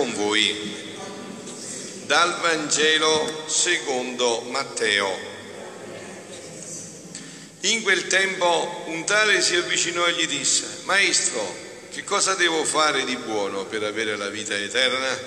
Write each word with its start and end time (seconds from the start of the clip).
con 0.00 0.14
voi. 0.14 0.56
Dal 2.06 2.40
Vangelo 2.40 3.44
secondo 3.46 4.40
Matteo. 4.48 5.14
In 7.60 7.82
quel 7.82 8.06
tempo 8.06 8.84
un 8.86 9.04
tale 9.04 9.42
si 9.42 9.56
avvicinò 9.56 10.06
e 10.06 10.14
gli 10.14 10.26
disse, 10.26 10.80
Maestro, 10.84 11.54
che 11.90 12.02
cosa 12.02 12.34
devo 12.34 12.64
fare 12.64 13.04
di 13.04 13.14
buono 13.16 13.66
per 13.66 13.82
avere 13.82 14.16
la 14.16 14.30
vita 14.30 14.56
eterna? 14.56 15.18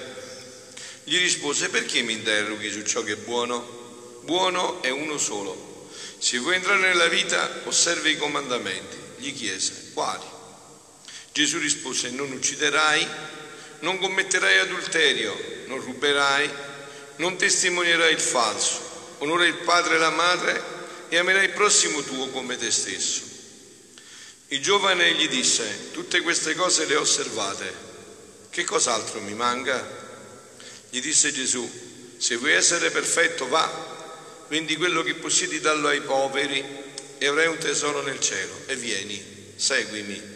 Gli 1.04 1.20
rispose, 1.20 1.70
perché 1.70 2.02
mi 2.02 2.14
interroghi 2.14 2.72
su 2.72 2.82
ciò 2.82 3.04
che 3.04 3.14
è 3.14 3.18
buono? 3.18 4.22
Buono 4.24 4.82
è 4.82 4.90
uno 4.90 5.20
solo. 5.20 5.92
Se 6.18 6.40
vuoi 6.40 6.56
entrare 6.56 6.80
nella 6.80 7.10
vita, 7.10 7.62
osserva 7.66 8.10
i 8.10 8.18
comandamenti. 8.18 8.98
Gli 9.18 9.36
chiese, 9.36 9.92
quali? 9.94 10.26
Gesù 11.32 11.60
rispose, 11.60 12.10
non 12.10 12.32
ucciderai, 12.32 13.08
non 13.84 14.00
commetterai 14.00 14.60
adulterio, 14.60 15.38
non 15.66 15.80
ruberai, 15.80 16.50
non 17.18 17.38
testimonierai 17.38 18.14
il 18.14 18.20
falso, 18.20 19.16
onora 19.20 19.46
il 19.46 19.56
padre 19.56 19.96
e 19.96 20.00
la 20.00 20.10
madre 20.10 20.64
e 21.10 21.18
amerai 21.18 21.46
il 21.46 21.52
prossimo 21.52 22.02
tuo 22.02 22.30
come 22.30 22.58
te 22.58 22.72
stesso. 22.72 23.22
Il 24.48 24.62
giovane 24.62 25.14
gli 25.14 25.28
disse, 25.28 25.92
tutte 25.92 26.22
queste 26.22 26.56
cose 26.56 26.86
le 26.86 26.96
ho 26.96 27.02
osservate, 27.02 27.92
che 28.50 28.64
cos'altro 28.64 29.20
mi 29.20 29.34
manca? 29.34 29.86
Gli 30.90 31.02
disse 31.02 31.34
Gesù, 31.34 31.70
se 32.18 32.38
vuoi 32.38 32.54
essere 32.54 32.90
perfetto 32.90 33.50
va, 33.50 34.46
vendi 34.48 34.78
quello 34.78 35.04
che 35.04 35.16
possiedi 35.16 35.60
dallo 35.60 35.90
ai 35.90 36.02
poveri 36.02 36.64
e 37.18 37.28
avrai 37.28 37.48
un 37.48 37.58
tesoro 37.58 38.02
nel 38.02 38.22
cielo 38.22 38.62
e 38.66 38.78
vieni, 38.78 39.54
seguimi. 39.58 40.32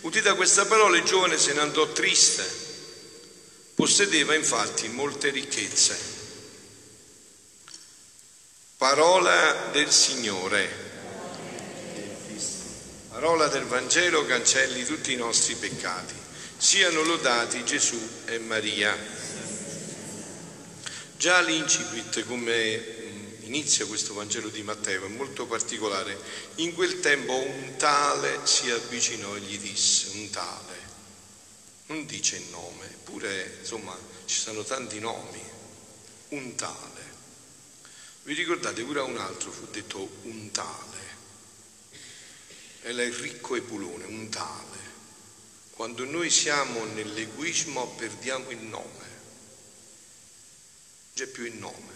Udita 0.00 0.34
questa 0.34 0.66
parola 0.66 0.96
il 0.96 1.04
giovane 1.04 1.38
se 1.38 1.52
ne 1.52 1.60
andò 1.60 1.90
triste 1.92 2.63
Possedeva 3.74 4.36
infatti 4.36 4.86
molte 4.86 5.30
ricchezze. 5.30 5.98
Parola 8.76 9.70
del 9.72 9.90
Signore. 9.90 10.68
Parola 13.08 13.48
del 13.48 13.64
Vangelo 13.64 14.24
cancelli 14.26 14.84
tutti 14.84 15.12
i 15.12 15.16
nostri 15.16 15.56
peccati. 15.56 16.14
Siano 16.56 17.02
lodati 17.02 17.64
Gesù 17.64 18.00
e 18.26 18.38
Maria. 18.38 18.96
Già 21.16 21.40
l'incipit, 21.40 22.24
come 22.26 22.76
mm, 22.76 23.24
inizia 23.42 23.86
questo 23.86 24.14
Vangelo 24.14 24.50
di 24.50 24.62
Matteo, 24.62 25.04
è 25.06 25.08
molto 25.08 25.46
particolare. 25.46 26.16
In 26.56 26.74
quel 26.74 27.00
tempo 27.00 27.34
un 27.34 27.74
tale 27.76 28.38
si 28.44 28.70
avvicinò 28.70 29.34
e 29.34 29.40
gli 29.40 29.58
disse, 29.58 30.10
un 30.14 30.30
tale 30.30 30.73
non 31.86 32.06
dice 32.06 32.36
il 32.36 32.48
nome, 32.50 32.86
eppure 32.86 33.58
insomma 33.60 33.96
ci 34.24 34.38
sono 34.38 34.62
tanti 34.62 34.98
nomi, 34.98 35.42
un 36.28 36.54
tale. 36.54 37.02
Vi 38.22 38.32
ricordate 38.32 38.82
pure 38.82 39.00
a 39.00 39.04
un 39.04 39.18
altro 39.18 39.50
fu 39.50 39.66
detto 39.66 40.08
un 40.22 40.50
tale, 40.50 41.02
era 42.82 43.02
il 43.02 43.12
ricco 43.12 43.54
Epulone, 43.54 44.04
un 44.04 44.28
tale. 44.30 44.92
Quando 45.70 46.04
noi 46.04 46.30
siamo 46.30 46.84
nell'egoismo 46.84 47.88
perdiamo 47.96 48.50
il 48.50 48.58
nome, 48.58 49.06
non 49.06 51.14
c'è 51.14 51.26
più 51.26 51.44
il 51.44 51.54
nome. 51.54 51.92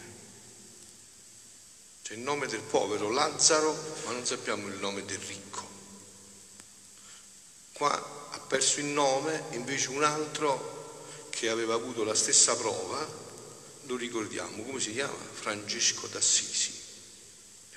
C'è 2.02 2.14
il 2.14 2.20
nome 2.20 2.46
del 2.46 2.62
povero 2.62 3.10
Lazzaro, 3.10 3.72
ma 4.04 4.12
non 4.12 4.26
sappiamo 4.26 4.66
il 4.68 4.78
nome 4.78 5.04
del 5.04 5.18
ricco. 5.18 5.66
Qua 7.72 8.17
perso 8.48 8.80
il 8.80 8.86
nome, 8.86 9.44
invece 9.50 9.90
un 9.90 10.02
altro 10.02 11.04
che 11.30 11.48
aveva 11.48 11.74
avuto 11.74 12.02
la 12.02 12.14
stessa 12.14 12.56
prova, 12.56 13.06
lo 13.82 13.96
ricordiamo, 13.96 14.62
come 14.64 14.80
si 14.80 14.92
chiama? 14.92 15.14
Francesco 15.32 16.06
d'Assisi. 16.08 16.72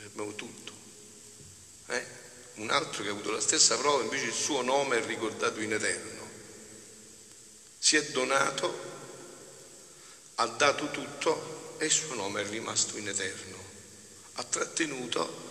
Abbiamo 0.05 0.33
tutto. 0.33 0.71
Eh? 1.87 2.05
Un 2.55 2.69
altro 2.71 3.03
che 3.03 3.09
ha 3.09 3.11
avuto 3.11 3.31
la 3.31 3.39
stessa 3.39 3.77
prova, 3.77 4.01
invece 4.01 4.25
il 4.25 4.33
suo 4.33 4.61
nome 4.61 4.97
è 4.97 5.05
ricordato 5.05 5.59
in 5.59 5.73
eterno. 5.73 6.27
Si 7.77 7.95
è 7.97 8.05
donato, 8.11 8.73
ha 10.35 10.47
dato 10.47 10.89
tutto 10.89 11.75
e 11.77 11.85
il 11.85 11.91
suo 11.91 12.15
nome 12.15 12.41
è 12.41 12.49
rimasto 12.49 12.97
in 12.97 13.07
eterno. 13.07 13.57
Ha 14.33 14.43
trattenuto 14.43 15.49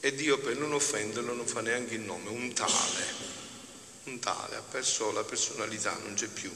e 0.00 0.14
Dio 0.14 0.38
per 0.38 0.56
non 0.56 0.72
offenderlo 0.72 1.34
non 1.34 1.46
fa 1.46 1.60
neanche 1.60 1.94
il 1.94 2.00
nome, 2.00 2.30
un 2.30 2.52
tale 2.54 3.39
un 4.10 4.18
tale, 4.18 4.56
ha 4.56 4.62
perso 4.62 5.12
la 5.12 5.24
personalità, 5.24 5.96
non 6.02 6.14
c'è 6.14 6.26
più. 6.26 6.50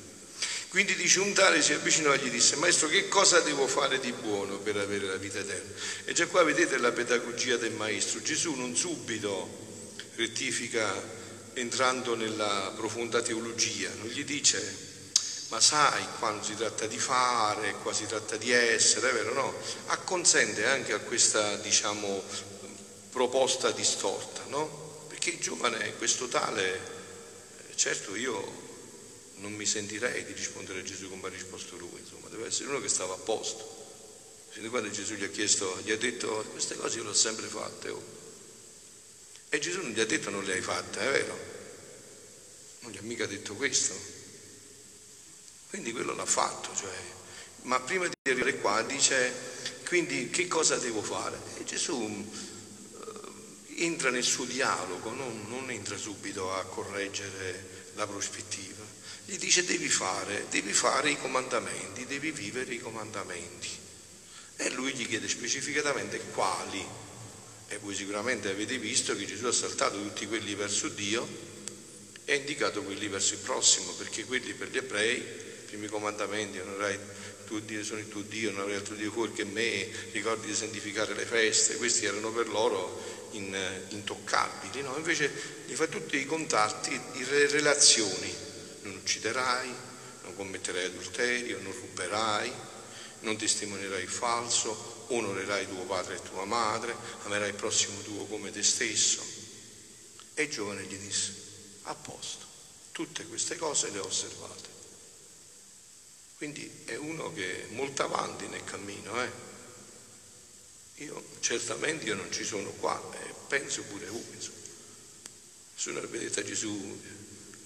Quindi 0.69 0.97
dice 0.97 1.20
un 1.20 1.32
tale 1.32 1.62
si 1.62 1.72
avvicinò 1.72 2.12
e 2.12 2.19
gli 2.19 2.31
disse, 2.31 2.56
maestro 2.56 2.88
che 2.88 3.09
cosa 3.09 3.41
devo 3.41 3.69
fare 3.69 4.00
di 4.00 4.12
buono 4.12 4.59
per 4.59 4.76
avere 4.76 5.06
la 5.06 5.16
vita 5.16 5.38
eterna? 5.38 5.72
E 6.04 6.12
già 6.12 6.26
qua 6.26 6.43
vedete 6.43 6.78
la 6.78 6.91
pedagogia 6.91 7.56
del 7.56 7.72
maestro. 7.72 8.20
Gesù 8.20 8.54
non 8.54 8.75
subito 8.75 9.62
rettifica 10.16 10.93
entrando 11.54 12.16
nella 12.16 12.72
profonda 12.76 13.22
teologia, 13.22 13.91
non 13.98 14.09
gli 14.09 14.25
dice 14.25 14.93
ma 15.48 15.60
sai 15.60 16.04
quando 16.19 16.43
si 16.43 16.56
tratta 16.56 16.87
di 16.87 16.98
fare, 16.98 17.75
qua 17.75 17.93
si 17.93 18.06
tratta 18.06 18.37
di 18.37 18.50
essere, 18.50 19.10
è 19.10 19.12
vero 19.12 19.32
no? 19.34 19.54
Acconsente 19.87 20.66
anche 20.66 20.93
a 20.93 20.98
questa 20.98 21.54
diciamo 21.56 22.25
proposta 23.10 23.70
distorta, 23.70 24.43
no? 24.48 25.06
Perché 25.06 25.31
il 25.31 25.38
giovane, 25.38 25.94
questo 25.97 26.26
tale, 26.26 26.81
certo 27.77 28.15
io 28.15 28.62
non 29.37 29.53
mi 29.53 29.67
sentirei 29.67 30.25
di 30.25 30.33
rispondere 30.33 30.81
a 30.81 30.83
Gesù 30.83 31.09
come 31.09 31.27
ha 31.27 31.31
risposto 31.31 31.77
lui, 31.77 32.01
insomma, 32.01 32.29
deve 32.29 32.47
essere 32.47 32.69
uno 32.69 32.81
che 32.81 32.89
stava 32.89 33.15
a 33.15 33.19
posto. 33.19 33.83
Senti 34.53 34.69
quando 34.69 34.91
Gesù 34.91 35.15
gli 35.15 35.25
ha 35.25 35.29
chiesto, 35.29 35.81
gli 35.83 35.91
ha 35.91 35.97
detto, 35.97 36.45
queste 36.53 36.77
cose 36.77 36.99
io 36.99 37.05
le 37.05 37.11
ho 37.11 37.15
sempre 37.15 37.47
fatte. 37.47 37.89
Oh. 37.89 38.03
E 39.49 39.59
Gesù 39.59 39.81
non 39.83 39.91
gli 39.91 40.01
ha 40.01 40.07
detto 40.07 40.31
non 40.31 40.45
le 40.45 40.53
hai 40.53 40.61
fatte, 40.61 41.01
è 41.01 41.11
vero? 41.11 41.39
Non 42.81 42.93
gli 42.93 42.99
ha 42.99 43.03
mica 43.03 43.27
detto 43.27 43.55
questo. 43.55 43.95
Quindi 45.69 45.91
quello 45.91 46.15
l'ha 46.15 46.25
fatto, 46.25 46.75
cioè. 46.77 46.95
Ma 47.62 47.81
prima 47.81 48.06
di 48.06 48.31
arrivare 48.31 48.59
qua 48.59 48.83
dice, 48.83 49.33
quindi 49.87 50.31
che 50.31 50.47
cosa 50.47 50.77
devo 50.77 51.03
fare? 51.03 51.37
E 51.59 51.65
Gesù 51.65 52.53
entra 53.79 54.11
nel 54.11 54.25
suo 54.25 54.45
dialogo, 54.45 55.11
non, 55.11 55.47
non 55.49 55.71
entra 55.71 55.97
subito 55.97 56.53
a 56.53 56.65
correggere 56.65 57.91
la 57.95 58.07
prospettiva. 58.07 58.83
Gli 59.25 59.37
dice 59.39 59.65
devi 59.65 59.89
fare, 59.89 60.47
devi 60.51 60.73
fare 60.73 61.11
i 61.11 61.19
comandamenti, 61.19 62.07
devi 62.07 62.31
vivere 62.31 62.75
i 62.75 62.81
comandamenti. 62.81 63.69
E 64.57 64.71
lui 64.71 64.93
gli 64.93 65.07
chiede 65.07 65.29
specificatamente 65.29 66.21
quali. 66.33 66.85
E 67.69 67.79
voi 67.79 67.95
sicuramente 67.95 68.51
avete 68.51 68.79
visto 68.79 69.17
che 69.17 69.25
Gesù 69.25 69.47
ha 69.47 69.53
saltato 69.53 70.01
tutti 70.01 70.27
quelli 70.27 70.55
verso 70.55 70.89
Dio 70.89 71.27
e 72.25 72.33
ha 72.33 72.37
indicato 72.37 72.83
quelli 72.83 73.09
verso 73.09 73.35
il 73.35 73.41
prossimo, 73.41 73.93
perché 73.93 74.25
quelli 74.25 74.53
per 74.53 74.69
gli 74.69 74.77
ebrei, 74.77 75.17
i 75.17 75.67
primi 75.67 75.87
comandamenti, 75.87 76.59
onorai 76.59 76.99
tuo 77.44 77.61
Dio, 77.61 77.85
sono 77.85 78.00
il 78.00 78.09
tuo 78.09 78.23
Dio, 78.23 78.50
non 78.50 78.62
avrai 78.62 78.77
altro 78.77 78.94
Dio 78.94 79.11
fuori 79.11 79.32
che 79.32 79.44
me, 79.44 79.88
ricordi 80.12 80.47
di 80.47 80.55
santificare 80.55 81.15
le 81.15 81.25
feste, 81.25 81.77
questi 81.77 82.06
erano 82.06 82.32
per 82.32 82.49
loro 82.49 83.24
in, 83.36 83.84
intoccabili, 83.88 84.82
no? 84.82 84.96
invece 84.96 85.31
li 85.66 85.75
fa 85.75 85.86
tutti 85.86 86.16
i 86.16 86.26
contatti, 86.26 86.98
le 87.28 87.48
relazioni, 87.48 88.34
non 88.82 88.96
ucciderai, 88.96 89.72
non 90.22 90.36
commetterai 90.36 90.84
adulterio, 90.84 91.60
non 91.60 91.72
ruberai, 91.72 92.52
non 93.20 93.36
testimonierai 93.36 94.06
falso, 94.06 95.06
onorerai 95.08 95.69
tuo 95.69 95.84
padre 95.84 96.16
e 96.16 96.22
tua 96.22 96.44
madre, 96.44 96.94
amerai 97.25 97.48
il 97.48 97.54
prossimo 97.54 98.00
tuo 98.02 98.26
come 98.26 98.50
te 98.50 98.62
stesso. 98.62 99.22
E 100.34 100.42
il 100.42 100.50
giovane 100.50 100.82
gli 100.82 100.96
disse, 100.96 101.32
a 101.84 101.94
posto, 101.94 102.44
tutte 102.92 103.25
queste 103.26 103.56
cose 103.56 103.90
le 103.90 103.98
ho 103.98 104.06
osservate. 104.06 104.72
Quindi 106.36 106.82
è 106.84 106.96
uno 106.96 107.32
che 107.32 107.64
è 107.64 107.72
molto 107.72 108.02
avanti 108.02 108.46
nel 108.48 108.64
cammino, 108.64 109.22
eh? 109.22 109.54
Io 110.99 111.25
certamente 111.41 112.05
io 112.05 112.14
non 112.14 112.31
ci 112.31 112.44
sono 112.44 112.70
qua 112.70 113.00
e 113.14 113.35
penso 113.49 113.82
pure 113.82 114.06
voi, 114.06 114.25
insomma. 114.35 114.58
Se 115.75 115.91
non 115.91 116.05
avete 116.05 116.25
detto 116.25 116.41
a 116.41 116.44
Gesù, 116.44 117.00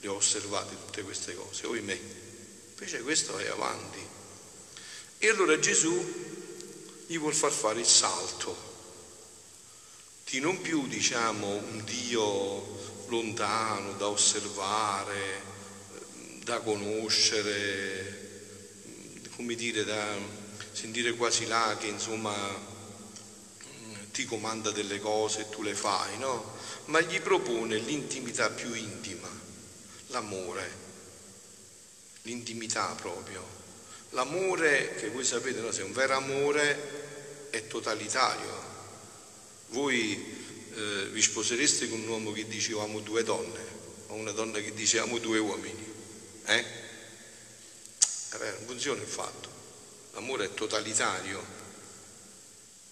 le 0.01 0.09
ho 0.09 0.15
osservate 0.15 0.77
tutte 0.87 1.03
queste 1.03 1.35
cose, 1.35 1.67
ohimè. 1.67 1.99
Invece 2.71 3.03
questo 3.03 3.37
è 3.39 3.49
avanti. 3.49 3.99
E 5.19 5.29
allora 5.29 5.59
Gesù 5.59 6.27
gli 7.07 7.19
vuol 7.19 7.35
far 7.35 7.53
fare 7.53 7.81
il 7.81 7.87
salto 7.87 8.69
di 10.31 10.41
non 10.41 10.61
più, 10.61 10.87
diciamo, 10.87 11.49
un 11.49 11.83
Dio 11.85 13.07
lontano 13.09 13.93
da 13.95 14.09
osservare, 14.09 15.43
da 16.45 16.61
conoscere, 16.61 18.17
come 19.37 19.55
dire, 19.55 19.85
da 19.85 20.17
sentire 20.73 21.15
quasi 21.15 21.47
là 21.47 21.77
che 21.79 21.87
insomma 21.87 22.77
ti 24.19 24.25
comanda 24.25 24.73
delle 24.73 24.99
cose 24.99 25.43
e 25.43 25.49
tu 25.49 25.63
le 25.63 25.77
fai, 25.77 26.19
no? 26.19 26.57
Ma 26.87 27.01
gli 27.01 27.21
propone 27.21 27.77
l'intimità 27.79 28.51
più 28.51 28.75
intima, 28.75 29.29
l'amore, 30.09 30.69
l'intimità 32.23 32.97
proprio. 33.01 33.47
L'amore 34.11 34.97
che 34.97 35.11
voi 35.11 35.25
sapete, 35.25 35.61
no? 35.61 35.71
se 35.71 35.83
è 35.83 35.85
un 35.85 35.93
vero 35.93 36.17
amore 36.17 37.51
è 37.51 37.69
totalitario. 37.69 38.61
Voi 39.69 40.67
eh, 40.75 41.09
vi 41.13 41.23
sposereste 41.23 41.89
con 41.89 42.01
un 42.01 42.09
uomo 42.09 42.33
che 42.33 42.49
dice 42.49 42.71
io 42.71 42.83
amo 42.83 42.99
due 42.99 43.23
donne 43.23 43.61
o 44.09 44.15
una 44.15 44.33
donna 44.33 44.59
che 44.59 44.75
dice 44.75 44.99
amo 44.99 45.19
due 45.19 45.39
uomini? 45.39 45.95
Eh? 46.47 46.65
Vabbè, 48.33 48.51
non 48.51 48.67
funziona 48.67 49.01
il 49.01 49.07
fatto. 49.07 49.49
L'amore 50.15 50.47
è 50.47 50.55
totalitario, 50.55 51.41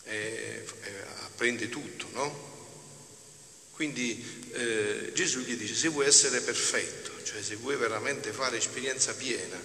è, 0.07 0.63
è, 0.81 1.07
apprende 1.25 1.69
tutto, 1.69 2.07
no? 2.13 2.45
Quindi 3.73 4.49
eh, 4.53 5.11
Gesù 5.13 5.41
gli 5.41 5.55
dice, 5.55 5.75
se 5.75 5.89
vuoi 5.89 6.07
essere 6.07 6.41
perfetto, 6.41 7.13
cioè 7.25 7.43
se 7.43 7.57
vuoi 7.57 7.77
veramente 7.77 8.33
fare 8.33 8.57
esperienza 8.57 9.13
piena 9.15 9.61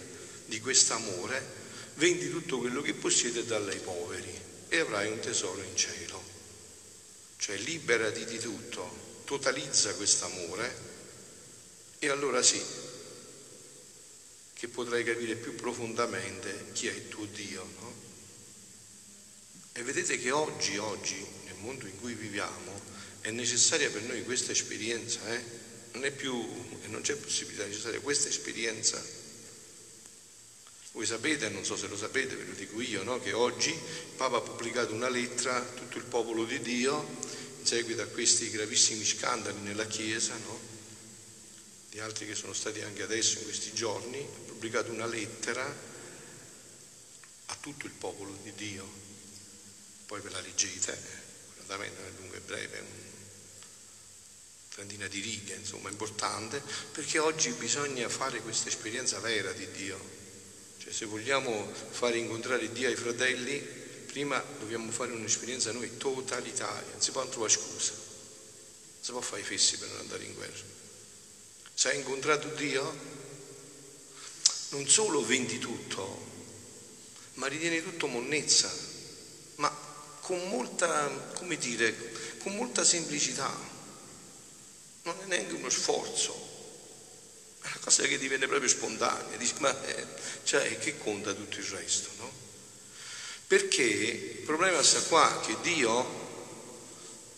di 0.45 0.59
quest'amore, 0.59 1.59
vendi 1.95 2.29
tutto 2.29 2.59
quello 2.59 2.81
che 2.81 2.93
possiedi 2.93 3.39
e 3.39 3.45
dallo 3.45 3.69
ai 3.69 3.79
poveri 3.79 4.38
e 4.67 4.79
avrai 4.79 5.09
un 5.09 5.19
tesoro 5.19 5.61
in 5.61 5.75
cielo. 5.75 6.21
Cioè 7.37 7.55
liberati 7.57 8.25
di 8.25 8.37
tutto, 8.37 9.23
totalizza 9.23 9.94
quest'amore 9.95 10.89
e 11.99 12.09
allora 12.09 12.41
sì, 12.41 12.61
che 14.53 14.67
potrai 14.67 15.03
capire 15.03 15.35
più 15.35 15.55
profondamente 15.55 16.65
chi 16.73 16.87
è 16.87 16.91
il 16.91 17.07
tuo 17.07 17.25
Dio. 17.25 17.65
No? 17.79 18.10
E 19.81 19.83
vedete 19.83 20.19
che 20.19 20.30
oggi, 20.30 20.78
oggi, 20.78 21.25
nel 21.45 21.56
mondo 21.56 21.88
in 21.88 22.00
cui 22.00 22.13
viviamo, 22.13 22.80
è 23.22 23.31
necessaria 23.31 23.89
per 23.89 24.04
noi 24.04 24.24
questa 24.24 24.51
esperienza, 24.51 25.19
eh? 25.33 25.44
non 25.94 26.06
è 26.06 26.12
più, 26.12 26.39
e 26.83 26.88
non 26.88 27.01
c'è 27.01 27.16
possibilità 27.16 27.66
necessaria 27.66 28.00
questa 28.00 28.30
esperienza. 28.30 29.04
Voi 30.92 31.07
sapete, 31.07 31.50
non 31.50 31.66
so 31.66 31.75
se 31.78 31.88
lo 31.88 31.98
sapete, 31.98 32.36
ve 32.36 32.44
lo 32.44 32.54
dico 32.54 32.80
io, 32.80 33.01
no? 33.01 33.19
che 33.19 33.33
oggi 33.33 33.72
il 33.72 34.16
Papa 34.18 34.38
ha 34.38 34.42
pubblicato 34.42 34.94
una 34.94 35.10
lettera 35.10 35.56
a 35.56 35.66
tutto 35.66 35.98
il 35.98 36.06
popolo 36.06 36.45
di 36.45 36.62
Dio 36.62 37.04
in 37.60 37.66
seguito 37.66 38.04
a 38.04 38.06
questi 38.06 38.51
gravissimi 38.51 39.04
scandali 39.04 39.62
nella 39.62 39.88
Chiesa, 39.88 40.38
no? 40.45 40.60
di 41.89 42.00
altri 42.00 42.28
che 42.28 42.36
sono 42.36 42.54
stati 42.54 42.81
anche 42.81 43.01
adesso 43.01 43.39
in 43.39 43.45
questi 43.45 43.74
giorni, 43.74 44.19
ha 44.19 44.45
pubblicato 44.45 44.92
una 44.92 45.07
lettera 45.07 45.66
a 47.45 47.57
tutto 47.60 47.88
il 47.88 47.94
popolo 47.94 48.38
di 48.44 48.54
Dio. 48.54 49.10
Poi 50.11 50.19
ve 50.19 50.29
la 50.31 50.41
leggete, 50.41 50.99
guardate, 51.55 51.89
non 51.95 52.05
è 52.05 52.11
lunga 52.19 52.35
e 52.35 52.41
breve, 52.41 52.79
una 52.79 52.89
trentina 54.67 55.07
di 55.07 55.21
righe, 55.21 55.53
insomma, 55.53 55.89
importante, 55.89 56.61
perché 56.91 57.17
oggi 57.17 57.49
bisogna 57.51 58.09
fare 58.09 58.41
questa 58.41 58.67
esperienza 58.67 59.21
vera 59.21 59.53
di 59.53 59.71
Dio. 59.71 59.97
Cioè, 60.79 60.91
se 60.91 61.05
vogliamo 61.05 61.65
fare 61.91 62.17
incontrare 62.17 62.73
Dio 62.73 62.89
ai 62.89 62.97
fratelli, 62.97 63.57
prima 63.59 64.37
dobbiamo 64.59 64.91
fare 64.91 65.13
un'esperienza 65.13 65.71
noi 65.71 65.95
totalitaria, 65.95 66.91
non 66.91 67.01
si 67.01 67.11
può 67.11 67.25
trovare 67.29 67.53
scusa, 67.53 67.93
non 67.93 68.99
si 68.99 69.11
può 69.11 69.21
fare 69.21 69.43
i 69.43 69.45
fessi 69.45 69.77
per 69.77 69.87
non 69.91 69.99
andare 69.99 70.25
in 70.25 70.33
guerra. 70.33 70.63
Se 71.73 71.89
hai 71.89 71.95
incontrato 71.99 72.49
Dio, 72.49 72.99
non 74.71 74.85
solo 74.89 75.23
vendi 75.25 75.57
tutto, 75.57 76.27
ma 77.35 77.47
ritieni 77.47 77.81
tutto 77.81 78.07
monnezza, 78.07 78.90
con 80.31 80.48
molta, 80.48 81.10
come 81.33 81.57
dire, 81.57 81.94
con 82.38 82.56
molta 82.56 82.86
semplicità. 82.86 83.54
Non 85.04 85.16
è 85.24 85.25
neanche 85.25 85.56
uno 85.56 85.69
sforzo, 85.69 86.31
è 87.62 87.68
una 87.68 87.80
cosa 87.81 88.04
che 88.04 88.18
diviene 88.18 88.48
proprio 88.48 88.69
spontanea. 88.69 89.36
Dici, 89.36 89.56
ma 89.57 89.75
eh, 89.88 90.06
cioè, 90.44 90.80
che 90.80 90.98
conta 91.00 91.33
tutto 91.33 91.57
il 91.57 91.66
resto, 91.66 92.10
no? 92.19 92.31
Perché 93.45 93.83
il 93.83 94.44
problema 94.45 94.81
sta 94.81 95.01
qua 95.01 95.42
che 95.45 95.57
Dio, 95.63 96.06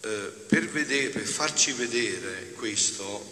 eh, 0.01 0.31
per, 0.47 0.69
vedere, 0.69 1.09
per 1.09 1.25
farci 1.25 1.71
vedere 1.71 2.51
questo, 2.51 3.27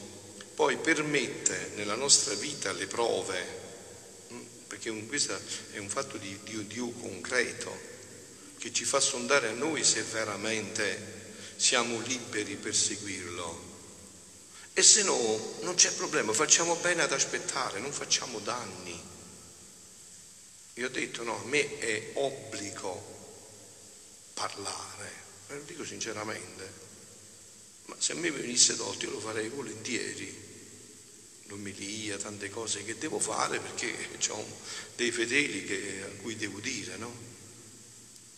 poi 0.55 0.77
permette 0.77 1.73
nella 1.75 1.93
nostra 1.93 2.33
vita 2.33 2.71
le 2.71 2.87
prove, 2.87 3.59
mm, 4.33 4.41
perché 4.65 4.91
questo 5.05 5.39
è 5.73 5.77
un 5.77 5.89
fatto 5.89 6.17
di 6.17 6.39
Dio, 6.45 6.61
Dio 6.61 6.89
concreto, 6.89 7.91
che 8.61 8.71
ci 8.71 8.85
fa 8.85 8.99
sondare 8.99 9.47
a 9.47 9.53
noi 9.53 9.83
se 9.83 10.03
veramente 10.03 11.33
siamo 11.55 11.99
liberi 12.01 12.55
per 12.57 12.75
seguirlo. 12.75 13.69
E 14.73 14.83
se 14.83 15.01
no, 15.01 15.57
non 15.61 15.73
c'è 15.73 15.91
problema, 15.93 16.31
facciamo 16.31 16.75
bene 16.75 17.01
ad 17.01 17.11
aspettare, 17.11 17.79
non 17.79 17.91
facciamo 17.91 18.37
danni. 18.37 19.01
Io 20.75 20.85
ho 20.85 20.89
detto, 20.89 21.23
no, 21.23 21.41
a 21.41 21.45
me 21.45 21.79
è 21.79 22.11
obbligo 22.13 23.03
parlare, 24.35 25.11
ve 25.47 25.55
lo 25.55 25.63
dico 25.63 25.83
sinceramente, 25.83 26.71
ma 27.85 27.95
se 27.97 28.11
a 28.11 28.15
me 28.15 28.29
venisse 28.29 28.75
tolto 28.75 29.05
io 29.05 29.11
lo 29.11 29.19
farei 29.19 29.49
volentieri 29.49 30.49
l'omelia, 31.45 32.17
tante 32.17 32.51
cose 32.51 32.83
che 32.85 32.95
devo 32.95 33.17
fare 33.17 33.59
perché 33.59 33.91
ho 34.29 34.45
dei 34.95 35.11
fedeli 35.11 35.65
che, 35.65 36.03
a 36.05 36.21
cui 36.21 36.35
devo 36.35 36.59
dire, 36.59 36.97
no? 36.97 37.29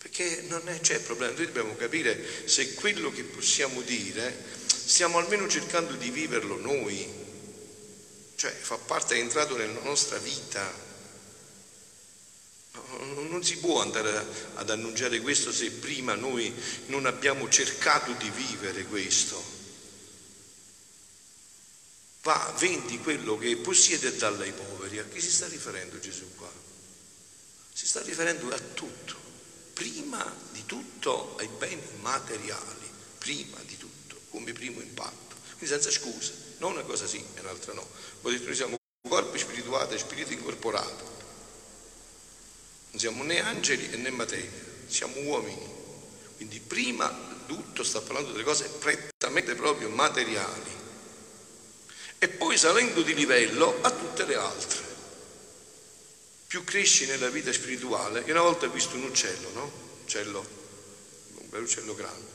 Perché 0.03 0.43
non 0.47 0.67
è, 0.67 0.79
c'è 0.79 0.99
problema, 0.99 1.33
noi 1.33 1.47
dobbiamo 1.47 1.75
capire 1.75 2.47
se 2.47 2.75
quello 2.75 3.11
che 3.11 3.23
possiamo 3.23 3.81
dire 3.81 4.37
stiamo 4.67 5.17
almeno 5.17 5.47
cercando 5.47 5.93
di 5.93 6.11
viverlo 6.11 6.57
noi, 6.57 7.07
cioè 8.35 8.51
fa 8.51 8.77
parte, 8.77 9.15
è 9.15 9.19
entrato 9.19 9.57
nella 9.57 9.81
nostra 9.81 10.19
vita. 10.19 10.91
Non 13.01 13.43
si 13.43 13.57
può 13.57 13.81
andare 13.81 14.25
ad 14.53 14.69
annunciare 14.69 15.19
questo 15.21 15.51
se 15.51 15.71
prima 15.71 16.13
noi 16.13 16.53
non 16.87 17.07
abbiamo 17.07 17.49
cercato 17.49 18.11
di 18.13 18.29
vivere 18.29 18.83
questo 18.83 19.53
va, 22.23 22.53
vendi 22.57 22.97
quello 22.99 23.37
che 23.37 23.55
possiede 23.57 24.07
e 24.07 24.15
dallo 24.15 24.43
ai 24.43 24.53
poveri. 24.53 24.99
A 24.99 25.05
chi 25.05 25.21
si 25.21 25.29
sta 25.31 25.47
riferendo 25.47 25.99
Gesù 25.99 26.35
qua? 26.35 26.51
Si 27.73 27.85
sta 27.85 28.01
riferendo 28.01 28.49
a 28.49 28.59
tutto, 28.59 29.15
prima 29.73 30.23
di 30.51 30.65
tutto 30.65 31.35
ai 31.37 31.47
beni 31.57 31.81
materiali, 32.01 32.89
prima 33.17 33.57
di 33.65 33.77
tutto, 33.77 34.19
come 34.29 34.53
primo 34.53 34.79
impatto, 34.81 35.35
quindi 35.57 35.67
senza 35.67 35.91
scuse, 35.91 36.55
non 36.59 36.73
una 36.73 36.83
cosa 36.83 37.07
sì 37.07 37.17
e 37.17 37.39
un'altra 37.39 37.73
no. 37.73 37.87
Ho 38.21 38.29
detto 38.29 38.45
noi 38.45 38.55
siamo 38.55 38.75
corpo 39.07 39.37
spirituale, 39.37 39.97
spirito 39.97 40.33
incorporato, 40.33 41.11
non 42.91 42.99
siamo 42.99 43.23
né 43.23 43.39
angeli 43.39 43.97
né 43.97 44.09
materia, 44.11 44.49
siamo 44.87 45.19
uomini. 45.21 45.81
Quindi 46.35 46.59
prima 46.59 47.07
di 47.09 47.55
tutto 47.55 47.83
sta 47.83 48.01
parlando 48.01 48.31
delle 48.31 48.43
cose 48.43 48.67
prettamente 48.67 49.55
proprio 49.55 49.89
materiali 49.89 50.71
e 52.19 52.29
poi 52.29 52.57
salendo 52.57 53.01
di 53.01 53.13
livello 53.13 53.79
a 53.81 53.91
tutte 53.91 54.25
le 54.25 54.35
altre. 54.35 54.82
Più 56.53 56.63
cresci 56.63 57.07
nella 57.07 57.29
vita 57.29 57.51
spirituale, 57.51 58.19
io 58.27 58.31
una 58.31 58.43
volta 58.43 58.67
ho 58.67 58.69
visto 58.69 58.95
un 58.95 59.05
uccello, 59.05 59.49
no? 59.53 59.71
Uccello, 60.03 60.47
un 61.37 61.49
bel 61.49 61.63
uccello 61.63 61.95
grande. 61.95 62.27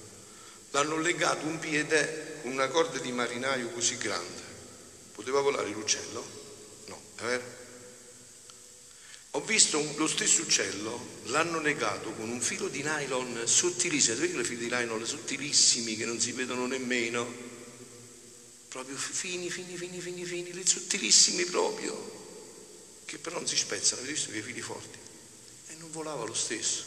L'hanno 0.72 0.96
legato 0.98 1.46
un 1.46 1.60
piede 1.60 2.40
con 2.42 2.50
una 2.50 2.66
corda 2.66 2.98
di 2.98 3.12
marinaio 3.12 3.68
così 3.68 3.96
grande. 3.96 4.42
Poteva 5.12 5.40
volare 5.40 5.68
l'uccello? 5.68 6.26
No, 6.86 7.00
è 7.14 7.22
vero? 7.22 7.44
Ho 9.30 9.40
visto 9.42 9.78
un, 9.78 9.94
lo 9.96 10.08
stesso 10.08 10.42
uccello, 10.42 11.20
l'hanno 11.26 11.60
legato 11.60 12.10
con 12.10 12.28
un 12.28 12.40
filo 12.40 12.66
di 12.66 12.82
nylon 12.82 13.42
sottilissimo, 13.46 14.16
vedete 14.16 14.32
quei 14.32 14.44
fili 14.44 14.64
di 14.66 14.74
nylon 14.74 15.06
sottilissimi 15.06 15.94
che 15.94 16.06
non 16.06 16.18
si 16.18 16.32
vedono 16.32 16.66
nemmeno? 16.66 17.46
proprio 18.68 18.96
fini, 18.96 19.48
fini, 19.48 19.76
fini, 19.76 20.00
fini, 20.00 20.24
fini, 20.24 20.52
le 20.52 20.66
sottilissimi 20.66 21.44
proprio, 21.44 22.17
che 23.08 23.16
però 23.16 23.36
non 23.36 23.48
si 23.48 23.56
spezzano, 23.56 24.02
avete 24.02 24.12
visto 24.12 24.30
che 24.30 24.42
fili 24.42 24.60
forti? 24.60 24.98
E 25.68 25.74
non 25.78 25.90
volava 25.90 26.26
lo 26.26 26.34
stesso. 26.34 26.84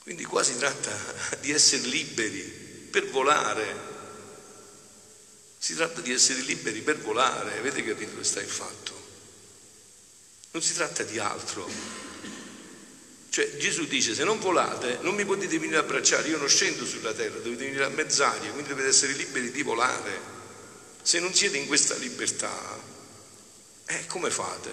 Quindi 0.00 0.24
qua 0.24 0.42
si 0.42 0.56
tratta 0.58 0.94
di 1.40 1.50
essere 1.50 1.86
liberi 1.86 2.42
per 2.42 3.08
volare. 3.08 3.96
Si 5.56 5.74
tratta 5.74 6.02
di 6.02 6.12
essere 6.12 6.42
liberi 6.42 6.82
per 6.82 6.98
volare, 6.98 7.58
avete 7.58 7.82
capito 7.82 8.10
dove 8.10 8.24
sta 8.24 8.40
il 8.40 8.48
fatto? 8.48 9.06
Non 10.50 10.62
si 10.62 10.74
tratta 10.74 11.02
di 11.04 11.18
altro. 11.18 11.66
Cioè 13.30 13.56
Gesù 13.56 13.86
dice 13.86 14.14
se 14.14 14.24
non 14.24 14.38
volate 14.40 14.98
non 15.00 15.14
mi 15.14 15.24
potete 15.24 15.58
venire 15.58 15.78
a 15.78 15.80
abbracciare, 15.80 16.28
io 16.28 16.36
non 16.36 16.48
scendo 16.48 16.84
sulla 16.84 17.14
terra, 17.14 17.38
dovete 17.38 17.64
venire 17.64 17.84
a 17.84 17.88
mezz'aria, 17.88 18.50
quindi 18.50 18.68
dovete 18.68 18.88
essere 18.88 19.14
liberi 19.14 19.50
di 19.50 19.62
volare. 19.62 20.20
Se 21.02 21.18
non 21.18 21.32
siete 21.32 21.56
in 21.56 21.66
questa 21.66 21.94
libertà, 21.96 22.96
eh, 23.88 24.06
come 24.06 24.30
fate? 24.30 24.70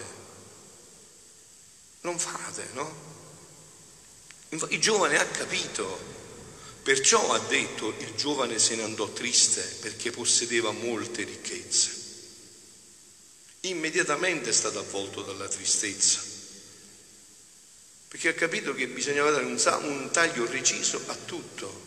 Non 2.02 2.18
fate, 2.18 2.68
no? 2.74 3.14
Il 4.50 4.80
giovane 4.80 5.18
ha 5.18 5.26
capito, 5.26 5.98
perciò 6.82 7.32
ha 7.32 7.38
detto 7.40 7.94
il 7.98 8.14
giovane 8.14 8.58
se 8.58 8.76
ne 8.76 8.84
andò 8.84 9.08
triste 9.08 9.60
perché 9.80 10.10
possedeva 10.10 10.70
molte 10.70 11.24
ricchezze. 11.24 12.04
Immediatamente 13.60 14.50
è 14.50 14.52
stato 14.52 14.78
avvolto 14.78 15.22
dalla 15.22 15.48
tristezza, 15.48 16.22
perché 18.08 18.28
ha 18.28 18.34
capito 18.34 18.74
che 18.74 18.86
bisognava 18.86 19.30
dare 19.30 19.44
un, 19.44 19.60
un 19.82 20.10
taglio 20.12 20.46
reciso 20.46 21.02
a 21.06 21.14
tutto, 21.14 21.85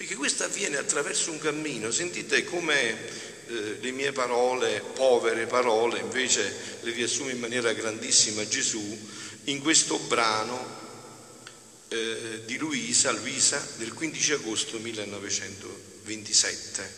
perché 0.00 0.14
questo 0.14 0.44
avviene 0.44 0.78
attraverso 0.78 1.30
un 1.30 1.38
cammino. 1.38 1.90
Sentite 1.90 2.42
come 2.44 2.88
eh, 2.88 3.76
le 3.82 3.90
mie 3.90 4.12
parole, 4.12 4.82
povere 4.94 5.44
parole, 5.44 5.98
invece 5.98 6.78
le 6.80 6.92
riassume 6.92 7.32
in 7.32 7.38
maniera 7.38 7.74
grandissima 7.74 8.48
Gesù 8.48 8.80
in 9.44 9.60
questo 9.60 9.98
brano 9.98 10.78
eh, 11.88 12.40
di 12.46 12.56
Luisa, 12.56 13.10
Luisa 13.10 13.62
del 13.76 13.92
15 13.92 14.32
agosto 14.32 14.78
1927, 14.78 16.94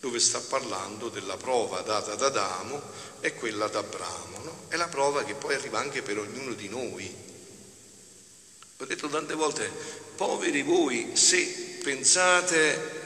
dove 0.00 0.18
sta 0.18 0.40
parlando 0.40 1.08
della 1.08 1.38
prova 1.38 1.80
data 1.80 2.14
da 2.14 2.26
Adamo 2.26 2.82
e 3.20 3.32
quella 3.32 3.68
da 3.68 3.78
Abramo. 3.78 4.42
No? 4.42 4.66
È 4.68 4.76
la 4.76 4.88
prova 4.88 5.24
che 5.24 5.32
poi 5.32 5.54
arriva 5.54 5.78
anche 5.78 6.02
per 6.02 6.18
ognuno 6.18 6.52
di 6.52 6.68
noi. 6.68 7.10
Ho 8.80 8.84
detto 8.84 9.08
tante 9.08 9.32
volte, 9.32 9.72
poveri 10.14 10.60
voi 10.60 11.12
se 11.14 11.67
pensate 11.78 12.96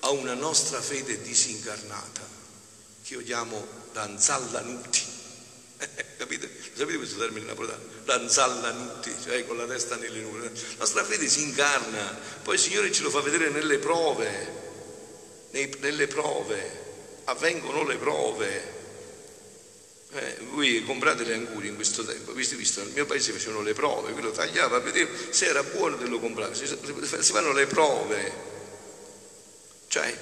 a 0.00 0.10
una 0.10 0.34
nostra 0.34 0.80
fede 0.80 1.20
disincarnata, 1.22 2.20
che 3.04 3.14
io 3.14 3.22
chiamo 3.22 3.66
danzallanuti. 3.92 5.02
Capite? 6.18 6.50
Sapete 6.74 6.96
questo 6.96 7.18
termine 7.18 7.46
napoletano? 7.46 7.82
Danzallanuti, 8.04 9.14
cioè 9.22 9.46
con 9.46 9.56
la 9.56 9.66
testa 9.66 9.96
nelle 9.96 10.20
nuvole. 10.20 10.50
La 10.50 10.78
nostra 10.78 11.04
fede 11.04 11.28
si 11.28 11.42
incarna, 11.42 12.18
poi 12.42 12.54
il 12.54 12.60
Signore 12.60 12.92
ce 12.92 13.02
lo 13.02 13.10
fa 13.10 13.20
vedere 13.20 13.50
nelle 13.50 13.78
prove, 13.78 14.60
nei, 15.50 15.74
nelle 15.80 16.06
prove, 16.06 16.80
avvengono 17.24 17.84
le 17.84 17.96
prove. 17.96 18.80
Eh, 20.14 20.36
voi 20.50 20.84
comprate 20.84 21.24
le 21.24 21.32
angurie 21.32 21.70
in 21.70 21.74
questo 21.74 22.04
tempo, 22.04 22.32
visto, 22.32 22.54
visto, 22.56 22.82
nel 22.82 22.92
mio 22.92 23.06
paese 23.06 23.32
facevano 23.32 23.62
le 23.62 23.72
prove, 23.72 24.12
quello 24.12 24.30
tagliava, 24.30 24.78
vedeva 24.80 25.10
se 25.30 25.46
era 25.46 25.62
buono 25.62 25.96
te 25.96 26.06
lo 26.06 26.20
comprava, 26.20 26.52
si, 26.52 26.66
si 26.66 27.32
fanno 27.32 27.52
le 27.52 27.66
prove. 27.66 28.32
Cioè, 29.88 30.18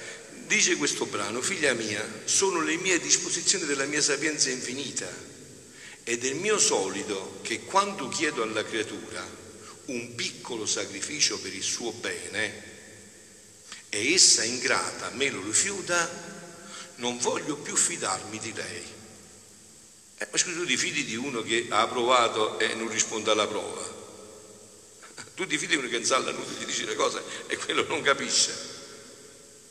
dice 0.47 0.77
questo 0.77 1.05
brano, 1.07 1.41
figlia 1.41 1.73
mia, 1.73 2.05
sono 2.23 2.61
le 2.61 2.77
mie 2.77 3.01
disposizioni 3.01 3.65
della 3.65 3.83
mia 3.83 4.01
sapienza 4.01 4.49
infinita 4.49 5.09
ed 6.03 6.25
è 6.25 6.33
mio 6.33 6.57
solito 6.57 7.39
che 7.41 7.61
quando 7.63 8.07
chiedo 8.07 8.43
alla 8.43 8.63
creatura 8.63 9.27
un 9.85 10.15
piccolo 10.15 10.65
sacrificio 10.65 11.37
per 11.39 11.53
il 11.53 11.63
suo 11.63 11.91
bene 11.91 12.69
e 13.89 14.13
essa 14.13 14.45
ingrata 14.45 15.09
me 15.15 15.29
lo 15.29 15.43
rifiuta, 15.43 16.09
non 16.95 17.17
voglio 17.17 17.57
più 17.57 17.75
fidarmi 17.75 18.39
di 18.39 18.53
lei. 18.53 18.99
Eh, 20.21 20.27
ma 20.29 20.37
scusa, 20.37 20.55
tu 20.55 20.65
ti 20.65 20.77
fidi 20.77 21.03
di 21.03 21.15
uno 21.15 21.41
che 21.41 21.65
ha 21.69 21.87
provato 21.87 22.59
e 22.59 22.75
non 22.75 22.87
risponde 22.89 23.31
alla 23.31 23.47
prova? 23.47 23.81
Tu 25.33 25.47
ti 25.47 25.57
fidi 25.57 25.73
di 25.73 25.77
uno 25.77 25.87
che 25.87 25.97
in 25.97 26.05
sala 26.05 26.29
nudo 26.29 26.53
ti 26.59 26.65
dice 26.65 26.85
le 26.85 26.93
cose 26.93 27.23
e 27.47 27.57
quello 27.57 27.87
non 27.87 28.03
capisce? 28.03 28.53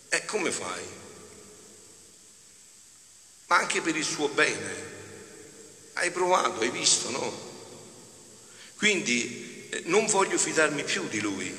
E 0.09 0.25
come 0.25 0.51
fai? 0.51 0.83
Ma 3.47 3.59
anche 3.59 3.81
per 3.81 3.95
il 3.95 4.05
suo 4.05 4.27
bene. 4.31 4.89
Hai 5.93 6.11
provato, 6.11 6.63
hai 6.63 6.71
visto, 6.71 7.11
no? 7.11 7.49
Quindi 8.75 9.69
eh, 9.71 9.83
non 9.85 10.07
voglio 10.07 10.37
fidarmi 10.37 10.83
più 10.83 11.07
di 11.07 11.21
lui. 11.21 11.55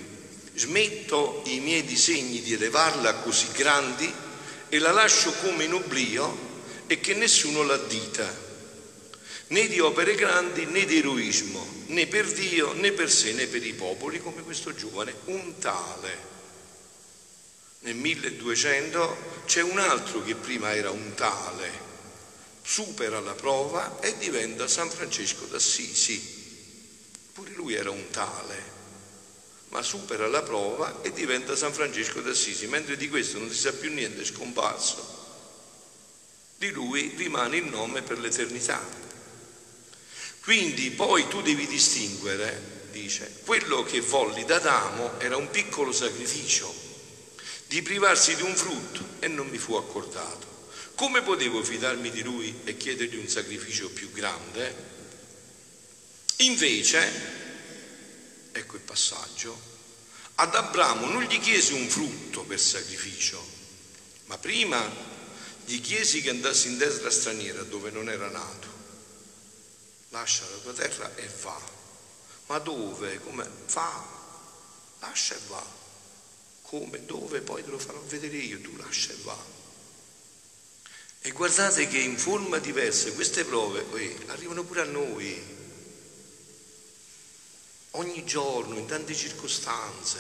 Smetto 0.54 1.44
i 1.46 1.62
miei 1.62 1.86
disegni 1.86 2.42
di 2.42 2.52
elevarla 2.54 3.14
così 3.22 3.48
grandi 3.54 4.14
e 4.68 4.80
la 4.80 4.92
lascio 4.92 5.32
come 5.36 5.64
in 5.64 5.76
oblio 5.76 6.50
e 6.88 7.00
che 7.00 7.14
nessuno 7.14 7.64
l'addita, 7.64 8.50
né 9.52 9.68
di 9.68 9.80
opere 9.80 10.16
grandi 10.16 10.66
né 10.66 10.86
di 10.86 10.98
eroismo, 10.98 11.84
né 11.88 12.08
per 12.08 12.32
Dio 12.32 12.72
né 12.74 12.94
per 12.94 13.12
sé 13.12 13.34
né 13.34 13.48
per 13.48 13.66
i 13.66 13.74
popoli, 13.74 14.22
come 14.22 14.44
questo 14.44 14.74
giovane, 14.74 15.14
un 15.26 15.58
tale. 15.60 16.30
Nel 17.80 17.96
1200 17.96 19.44
c'è 19.46 19.62
un 19.62 19.78
altro 19.78 20.24
che 20.24 20.36
prima 20.36 20.74
era 20.74 20.90
un 20.92 21.14
tale, 21.16 21.70
supera 22.62 23.20
la 23.20 23.34
prova 23.34 24.00
e 24.00 24.16
diventa 24.18 24.68
San 24.68 24.90
Francesco 24.90 25.46
d'Assisi. 25.46 26.40
Pure 27.34 27.52
lui 27.52 27.74
era 27.74 27.90
un 27.90 28.10
tale, 28.10 28.64
ma 29.70 29.82
supera 29.82 30.28
la 30.28 30.44
prova 30.44 31.02
e 31.02 31.12
diventa 31.12 31.58
San 31.58 31.74
Francesco 31.74 32.22
d'Assisi, 32.22 32.68
mentre 32.68 32.96
di 32.96 33.10
questo 33.10 33.38
non 33.38 33.50
si 33.50 33.58
sa 33.58 33.74
più 33.74 33.92
niente, 33.92 34.22
è 34.22 34.26
scomparso. 34.26 35.20
Di 36.56 36.70
lui 36.70 37.14
rimane 37.18 37.58
il 37.58 37.66
nome 37.66 38.02
per 38.02 38.18
l'eternità. 38.20 39.10
Quindi 40.44 40.90
poi 40.90 41.28
tu 41.28 41.42
devi 41.42 41.68
distinguere, 41.68 42.88
dice, 42.92 43.42
quello 43.46 43.84
che 43.84 44.02
volli 44.02 44.44
da 44.44 44.56
Adamo 44.56 45.20
era 45.20 45.38
un 45.38 45.50
piccolo 45.52 45.92
sacrificio, 45.92 46.74
di 47.68 47.82
privarsi 47.84 48.36
di 48.36 48.42
un 48.42 48.56
frutto 48.56 49.06
e 49.20 49.28
non 49.28 49.48
mi 49.48 49.60
fu 49.60 49.76
accordato. 49.76 50.50
Come 50.96 51.22
potevo 51.22 51.64
fidarmi 51.64 52.10
di 52.10 52.24
lui 52.24 52.62
e 52.64 52.76
chiedergli 52.76 53.18
un 53.18 53.28
sacrificio 53.28 53.90
più 53.92 54.12
grande? 54.12 54.90
Invece, 56.38 57.12
ecco 58.52 58.76
il 58.76 58.82
passaggio, 58.82 59.58
ad 60.36 60.56
Abramo 60.56 61.06
non 61.06 61.24
gli 61.24 61.40
chiesi 61.40 61.74
un 61.74 61.88
frutto 61.88 62.42
per 62.44 62.60
sacrificio, 62.60 63.44
ma 64.26 64.40
prima 64.40 65.10
gli 65.66 65.80
chiesi 65.82 66.22
che 66.22 66.32
andasse 66.32 66.68
in 66.68 66.78
terra 66.78 67.12
straniera 67.12 67.62
dove 67.62 67.92
non 67.92 68.10
era 68.10 68.28
nato. 68.30 68.71
Lascia 70.12 70.46
la 70.50 70.58
tua 70.58 70.74
terra 70.74 71.16
e 71.16 71.28
va. 71.42 71.60
Ma 72.48 72.60
dove? 72.60 73.20
Come? 73.20 73.50
Va. 73.68 74.20
Lascia 75.00 75.36
e 75.36 75.40
va. 75.48 75.66
Come? 76.62 77.06
Dove? 77.06 77.42
Poi 77.42 77.64
te 77.64 77.70
lo 77.70 77.80
farò 77.80 78.00
vedere 78.02 78.38
io. 78.38 78.62
Tu 78.62 78.76
lascia 78.78 79.12
e 79.14 79.18
va. 79.24 79.60
E 81.24 81.32
guardate 81.32 81.88
che 81.88 82.00
in 82.00 82.18
forma 82.18 82.58
diversa 82.58 83.12
queste 83.12 83.46
prove 83.46 83.84
poi, 83.84 84.26
arrivano 84.28 84.64
pure 84.64 84.82
a 84.82 84.86
noi, 84.86 85.40
ogni 87.92 88.26
giorno, 88.26 88.78
in 88.78 88.88
tante 88.88 89.14
circostanze, 89.14 90.20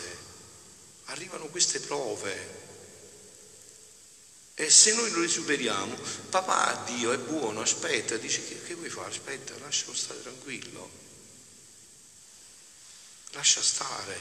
arrivano 1.05 1.45
queste 1.48 1.79
prove. 1.79 2.69
E 4.62 4.70
se 4.70 4.94
noi 4.94 5.10
lo 5.10 5.27
superiamo, 5.27 5.98
papà 6.30 6.84
Dio 6.86 7.12
è 7.12 7.18
buono, 7.18 7.62
aspetta, 7.62 8.15
dice 8.18 8.48
che, 8.48 8.62
che 8.62 8.75
vuoi 8.75 8.91
fare? 8.91 9.10
Aspetta, 9.10 9.56
lascialo 9.58 9.96
stare 9.96 10.22
tranquillo. 10.22 10.88
Lascia 13.32 13.60
stare. 13.63 14.20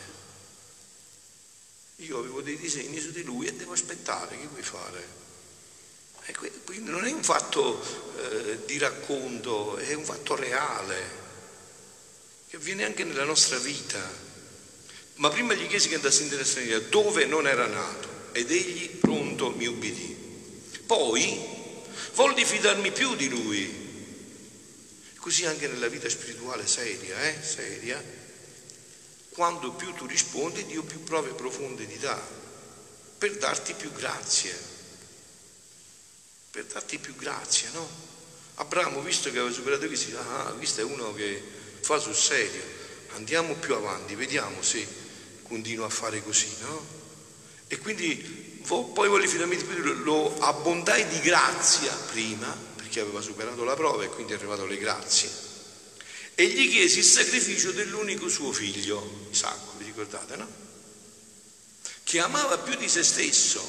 Io 1.97 2.19
avevo 2.19 2.41
dei 2.41 2.57
disegni 2.57 2.99
su 2.99 3.11
di 3.11 3.23
lui 3.23 3.49
e 3.49 3.53
devo 3.53 3.75
aspettare, 3.75 4.39
che 4.39 4.47
vuoi 4.47 4.63
fare? 4.63 5.19
Quindi 6.65 6.91
non 6.91 7.05
è 7.05 7.13
un 7.13 7.23
fatto 7.23 7.83
eh, 8.17 8.65
di 8.65 8.79
racconto, 8.79 9.77
è 9.77 9.93
un 9.93 10.05
fatto 10.07 10.37
reale, 10.37 11.11
che 12.49 12.57
avviene 12.57 12.87
anche 12.87 13.05
nella 13.05 13.25
nostra 13.25 13.59
vita. 13.59 14.01
Ma 15.17 15.29
prima 15.29 15.53
gli 15.53 15.67
chiesi 15.67 15.89
che 15.91 15.97
andasse 15.97 16.23
in 16.23 16.31
terra 16.31 16.45
straniera, 16.45 16.79
dove 16.79 17.27
non 17.27 17.47
era 17.47 17.67
nato, 17.67 18.09
ed 18.33 18.51
egli 18.51 18.89
pronto 18.89 19.51
mi 19.51 19.67
ubbidì. 19.67 20.20
Poi 20.91 21.41
volli 22.15 22.45
fidarmi 22.45 22.91
più 22.91 23.15
di 23.15 23.29
lui. 23.29 23.79
Così 25.21 25.47
anche 25.47 25.69
nella 25.69 25.87
vita 25.87 26.09
spirituale 26.09 26.67
seria, 26.67 27.17
eh? 27.29 27.41
seria, 27.41 28.03
quando 29.29 29.71
più 29.71 29.93
tu 29.93 30.07
rispondi, 30.07 30.67
Dio 30.67 30.83
più 30.83 31.05
prove 31.05 31.31
profonde 31.35 31.87
ti 31.87 31.97
dà, 31.99 32.21
per 33.19 33.37
darti 33.37 33.75
più 33.75 33.93
grazie 33.93 34.79
per 36.51 36.65
darti 36.65 36.99
più 36.99 37.15
grazia, 37.15 37.71
no? 37.75 37.89
Abramo, 38.55 39.01
visto 39.03 39.31
che 39.31 39.39
aveva 39.39 39.55
superato 39.55 39.87
questo, 39.87 40.19
ah, 40.19 40.53
questo 40.57 40.81
è 40.81 40.85
uno 40.85 41.15
che 41.15 41.41
fa 41.83 42.01
sul 42.01 42.17
serio, 42.17 42.63
andiamo 43.15 43.55
più 43.55 43.75
avanti, 43.75 44.17
vediamo 44.17 44.61
se 44.61 44.85
continua 45.45 45.87
a 45.87 45.91
fare 45.91 46.21
così, 46.25 46.53
no? 46.63 46.85
E 47.69 47.79
quindi 47.79 48.50
poi 48.63 49.09
di 49.57 49.65
più, 49.65 49.83
lo 50.05 50.39
abbondai 50.39 51.07
di 51.09 51.21
grazia 51.21 51.93
prima, 52.11 52.55
perché 52.77 53.01
aveva 53.01 53.21
superato 53.21 53.65
la 53.65 53.75
prova 53.75 54.05
e 54.05 54.09
quindi 54.09 54.33
è 54.33 54.37
arrivato 54.37 54.63
alle 54.63 54.79
grazie, 54.79 55.31
e 56.35 56.47
gli 56.47 56.71
chiesi 56.71 56.99
il 56.99 57.05
sacrificio 57.05 57.73
dell'unico 57.73 58.29
suo 58.29 58.53
figlio, 58.53 59.27
Isacco, 59.31 59.75
vi 59.79 59.85
ricordate, 59.85 60.37
no? 60.37 60.49
Che 62.03 62.19
amava 62.19 62.59
più 62.59 62.77
di 62.77 62.89
se 62.89 63.03
stesso 63.03 63.63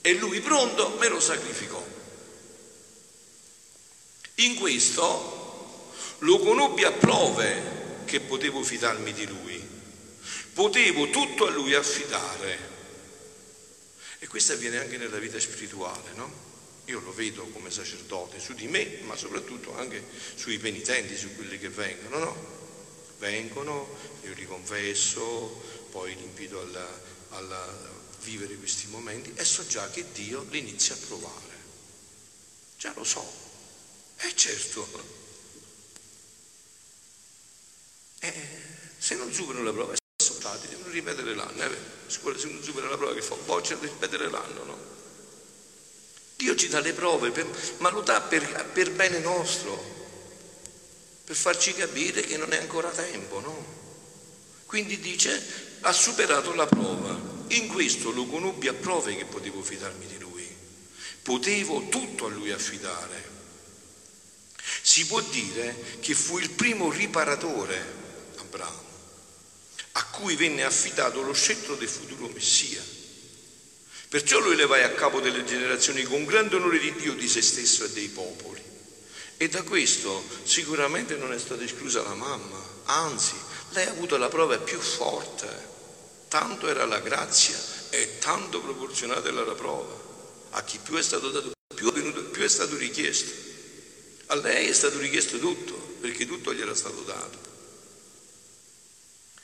e 0.00 0.14
lui 0.14 0.40
pronto 0.40 0.96
me 0.98 1.08
lo 1.08 1.20
sacrificò. 1.20 1.84
In 4.36 4.56
questo 4.56 5.92
lo 6.18 6.38
conobbi 6.38 6.84
a 6.84 6.92
prove 6.92 8.02
che 8.04 8.20
potevo 8.20 8.62
fidarmi 8.62 9.12
di 9.12 9.26
lui, 9.26 9.62
potevo 10.52 11.10
tutto 11.10 11.46
a 11.46 11.50
lui 11.50 11.74
affidare. 11.74 12.69
E 14.22 14.26
questo 14.26 14.52
avviene 14.52 14.78
anche 14.78 14.98
nella 14.98 15.18
vita 15.18 15.40
spirituale, 15.40 16.12
no? 16.12 16.30
Io 16.84 17.00
lo 17.00 17.12
vedo 17.14 17.46
come 17.48 17.70
sacerdote 17.70 18.38
su 18.38 18.52
di 18.52 18.68
me, 18.68 18.98
ma 19.04 19.16
soprattutto 19.16 19.74
anche 19.76 20.04
sui 20.34 20.58
penitenti, 20.58 21.16
su 21.16 21.34
quelli 21.34 21.58
che 21.58 21.70
vengono, 21.70 22.18
no? 22.18 22.58
Vengono, 23.18 23.96
io 24.24 24.34
li 24.34 24.44
confesso, 24.46 25.88
poi 25.90 26.14
li 26.14 26.22
invito 26.22 26.60
a 27.30 27.98
vivere 28.22 28.56
questi 28.56 28.88
momenti 28.88 29.32
e 29.34 29.44
so 29.44 29.66
già 29.66 29.88
che 29.88 30.04
Dio 30.12 30.46
li 30.50 30.58
inizia 30.58 30.94
a 30.94 30.98
provare. 30.98 31.56
Già 32.76 32.92
lo 32.94 33.04
so. 33.04 33.24
Eh 34.18 34.34
certo. 34.34 34.86
Eh, 38.18 38.48
se 38.98 39.14
non 39.14 39.32
superano 39.32 39.64
la 39.64 39.72
prova, 39.72 39.99
ripetere 40.90 41.34
l'anno. 41.34 41.62
Eh? 41.62 41.98
Se 42.06 42.20
non 42.22 42.62
supera 42.62 42.88
la 42.88 42.96
prova 42.96 43.14
che 43.14 43.22
fa 43.22 43.36
boccia, 43.44 43.76
ripetere 43.80 44.28
l'anno, 44.28 44.64
no? 44.64 44.78
Dio 46.36 46.54
ci 46.54 46.68
dà 46.68 46.80
le 46.80 46.92
prove, 46.92 47.30
per, 47.30 47.46
ma 47.78 47.90
lo 47.90 48.00
dà 48.00 48.20
per, 48.22 48.70
per, 48.72 48.90
bene 48.92 49.18
nostro, 49.18 49.78
per 51.24 51.36
farci 51.36 51.74
capire 51.74 52.22
che 52.22 52.36
non 52.36 52.52
è 52.52 52.58
ancora 52.58 52.88
tempo, 52.88 53.40
no? 53.40 53.78
Quindi 54.64 54.98
dice, 55.00 55.78
ha 55.80 55.92
superato 55.92 56.54
la 56.54 56.66
prova. 56.66 57.28
In 57.48 57.68
questo 57.68 58.10
lo 58.10 58.26
conobbi 58.26 58.68
a 58.68 58.72
prove 58.72 59.16
che 59.16 59.24
potevo 59.24 59.62
fidarmi 59.62 60.06
di 60.06 60.18
lui. 60.18 60.48
Potevo 61.22 61.88
tutto 61.88 62.26
a 62.26 62.30
lui 62.30 62.52
affidare. 62.52 63.28
Si 64.82 65.06
può 65.06 65.20
dire 65.20 65.98
che 66.00 66.14
fu 66.14 66.38
il 66.38 66.50
primo 66.50 66.90
riparatore, 66.90 67.98
Abramo, 68.38 68.89
cui 70.20 70.36
venne 70.36 70.64
affidato 70.64 71.22
lo 71.22 71.32
scettro 71.32 71.74
del 71.74 71.88
futuro 71.88 72.28
Messia. 72.28 72.82
Perciò 74.08 74.38
lo 74.38 74.52
elevai 74.52 74.82
a 74.82 74.90
capo 74.90 75.20
delle 75.20 75.44
generazioni 75.44 76.02
con 76.02 76.24
grande 76.24 76.56
onore 76.56 76.78
di 76.78 76.92
Dio, 76.94 77.14
di 77.14 77.28
se 77.28 77.42
stesso 77.42 77.84
e 77.84 77.90
dei 77.90 78.08
popoli. 78.08 78.62
E 79.36 79.48
da 79.48 79.62
questo 79.62 80.22
sicuramente 80.42 81.16
non 81.16 81.32
è 81.32 81.38
stata 81.38 81.62
esclusa 81.62 82.02
la 82.02 82.14
mamma, 82.14 82.62
anzi, 82.84 83.34
lei 83.70 83.86
ha 83.86 83.90
avuto 83.90 84.16
la 84.16 84.28
prova 84.28 84.58
più 84.58 84.78
forte. 84.78 85.68
Tanto 86.28 86.68
era 86.68 86.84
la 86.84 87.00
grazia 87.00 87.58
e 87.90 88.18
tanto 88.18 88.60
proporzionata 88.60 89.28
era 89.28 89.44
la 89.44 89.54
prova. 89.54 89.96
A 90.50 90.62
chi 90.64 90.78
più 90.82 90.96
è 90.96 91.02
stato 91.02 91.30
dato, 91.30 91.52
più 91.74 91.88
è, 91.90 91.92
venuto, 91.92 92.22
più 92.24 92.42
è 92.42 92.48
stato 92.48 92.76
richiesto. 92.76 93.30
A 94.26 94.34
lei 94.34 94.68
è 94.68 94.72
stato 94.72 94.98
richiesto 94.98 95.38
tutto, 95.38 95.74
perché 96.00 96.26
tutto 96.26 96.52
gli 96.52 96.60
era 96.60 96.74
stato 96.74 97.00
dato. 97.02 97.49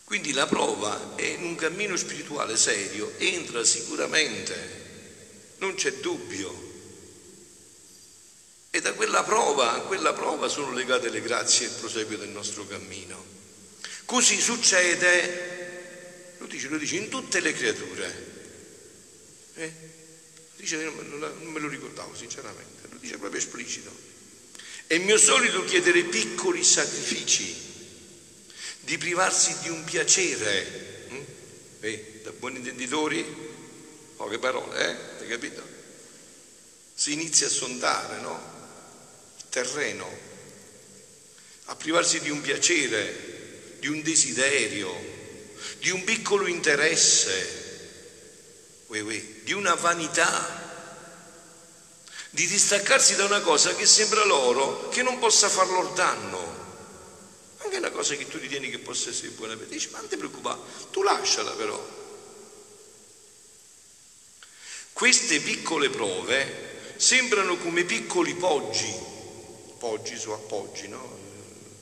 Quindi 0.07 0.33
la 0.33 0.47
prova 0.47 1.17
è 1.17 1.25
in 1.25 1.43
un 1.43 1.57
cammino 1.57 1.97
spirituale 1.97 2.57
serio, 2.57 3.15
entra 3.19 3.65
sicuramente, 3.65 4.55
non 5.59 5.75
c'è 5.75 5.95
dubbio. 5.95 6.55
E 8.71 8.81
da 8.81 8.93
quella 8.93 9.25
prova 9.25 9.73
a 9.73 9.81
quella 9.81 10.13
prova 10.13 10.47
sono 10.47 10.73
legate 10.73 11.11
le 11.11 11.21
grazie 11.21 11.67
e 11.67 11.71
il 11.71 11.75
proseguio 11.75 12.19
del 12.19 12.29
nostro 12.29 12.65
cammino. 12.69 13.21
Così 14.05 14.41
succede, 14.41 16.35
lo 16.39 16.47
dice, 16.47 16.69
lo 16.69 16.79
dice 16.79 16.95
in 16.95 17.09
tutte 17.09 17.41
le 17.41 17.53
creature. 17.53 18.35
Eh? 19.55 19.73
Dice, 20.55 20.85
non 20.85 21.51
me 21.53 21.59
lo 21.59 21.67
ricordavo 21.67 22.15
sinceramente, 22.15 22.87
lo 22.93 22.99
dice 22.99 23.19
proprio 23.19 23.41
esplicito. 23.41 23.91
È 24.87 24.99
mio 24.99 25.19
solito 25.19 25.65
chiedere 25.65 26.05
piccoli 26.05 26.63
sacrifici 26.63 27.75
di 28.87 28.99
privarsi 28.99 29.59
di 29.63 29.69
un 29.69 29.83
piacere. 29.83 30.85
Eh, 31.81 32.21
da 32.23 32.31
buoni 32.31 32.59
intenditori, 32.59 33.25
poche 34.17 34.39
parole, 34.39 34.79
eh? 34.79 34.97
Hai 35.21 35.29
capito? 35.29 35.61
Si 36.95 37.13
inizia 37.13 37.49
a 37.49 37.51
sondare, 37.51 38.21
no? 38.21 38.41
Il 39.39 39.45
terreno, 39.51 40.09
a 41.65 41.75
privarsi 41.75 42.21
di 42.21 42.31
un 42.31 42.41
piacere, 42.41 43.75
di 43.81 43.89
un 43.89 44.03
desiderio, 44.03 44.95
di 45.81 45.91
un 45.91 46.05
piccolo 46.05 46.47
interesse, 46.47 47.65
uè, 48.87 49.01
uè, 49.01 49.21
di 49.43 49.53
una 49.53 49.75
vanità, 49.75 50.65
di 52.31 52.47
distaccarsi 52.47 53.17
da 53.17 53.25
una 53.25 53.41
cosa 53.41 53.75
che 53.75 53.85
sembra 53.85 54.25
loro 54.25 54.89
che 54.91 55.03
non 55.03 55.19
possa 55.19 55.49
far 55.49 55.67
loro 55.67 55.93
danno 55.93 56.46
anche 57.77 57.79
una 57.79 57.91
cosa 57.91 58.15
che 58.15 58.27
tu 58.27 58.39
ritieni 58.39 58.71
che 58.71 58.79
possa 58.79 59.11
essere 59.11 59.29
buona 59.29 59.57
per 59.57 59.67
te, 59.67 59.75
dici, 59.75 59.91
ma 59.91 59.99
non 59.99 60.09
ti 60.09 60.17
preoccupare, 60.17 60.59
tu 60.91 61.03
lasciala 61.03 61.51
però. 61.53 61.95
Queste 64.93 65.41
piccole 65.41 65.91
prove 65.91 66.95
sembrano 66.97 67.57
come 67.59 67.85
piccoli 67.85 68.35
poggi, 68.35 68.93
poggi 69.79 70.17
su 70.17 70.31
appoggi, 70.31 70.89
no? 70.89 71.25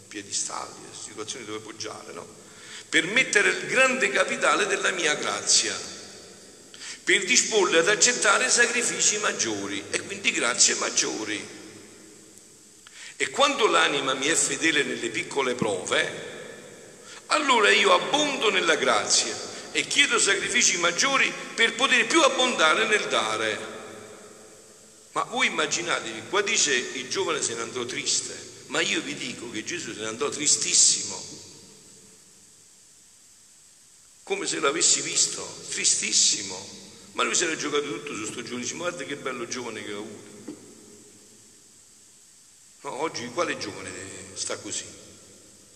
piedistalli, 0.09 0.87
situazioni 0.93 1.45
dove 1.45 1.61
poggiare, 1.61 2.13
no? 2.13 2.27
per 2.89 3.07
mettere 3.07 3.51
il 3.51 3.67
grande 3.67 4.11
capitale 4.11 4.67
della 4.67 4.91
mia 4.91 5.15
grazia, 5.15 5.75
per 7.05 7.25
disporle 7.25 7.79
ad 7.79 7.89
accettare 7.89 8.49
sacrifici 8.49 9.19
maggiori 9.19 9.85
e 9.91 10.01
quindi 10.01 10.33
grazie 10.33 10.75
maggiori. 10.77 11.63
E 13.25 13.31
quando 13.31 13.67
l'anima 13.69 14.13
mi 14.13 14.27
è 14.27 14.35
fedele 14.35 14.83
nelle 14.83 15.09
piccole 15.09 15.55
prove, 15.55 16.33
allora 17.29 17.71
io 17.71 17.95
abbondo 17.95 18.51
nella 18.51 18.75
grazia 18.75 19.35
e 19.73 19.87
chiedo 19.87 20.19
sacrifici 20.19 20.77
maggiori 20.77 21.33
per 21.55 21.75
poter 21.75 22.07
più 22.07 22.21
abbondare 22.21 22.87
nel 22.87 23.09
dare. 23.09 23.59
Ma 25.13 25.23
voi 25.23 25.47
immaginatevi, 25.47 26.25
qua 26.29 26.43
dice 26.43 26.75
il 26.75 27.09
giovane 27.09 27.41
se 27.41 27.55
ne 27.55 27.63
andò 27.63 27.87
triste, 27.87 28.37
ma 28.67 28.83
io 28.83 29.01
vi 29.01 29.15
dico 29.15 29.51
che 29.51 29.65
Gesù 29.65 29.95
se 29.95 30.01
ne 30.01 30.09
andò 30.09 30.29
tristissimo, 30.29 31.19
come 34.23 34.47
se 34.47 34.61
l'avessi 34.61 35.01
visto, 35.01 35.65
tristissimo. 35.71 36.83
Ma 37.13 37.23
lui 37.23 37.35
si 37.35 37.45
era 37.45 37.57
giocato 37.57 37.85
tutto 37.85 38.15
su 38.15 38.27
sto 38.27 38.43
giovane, 38.43 38.65
dice, 38.65 38.75
guarda 38.75 39.03
che 39.05 39.17
bello 39.17 39.49
giovane 39.49 39.83
che 39.83 39.95
ho 39.95 40.01
avuto. 40.01 40.34
No, 42.85 43.01
oggi 43.01 43.27
quale 43.29 43.57
giovane 43.57 43.91
sta 44.35 44.59
così? 44.59 44.85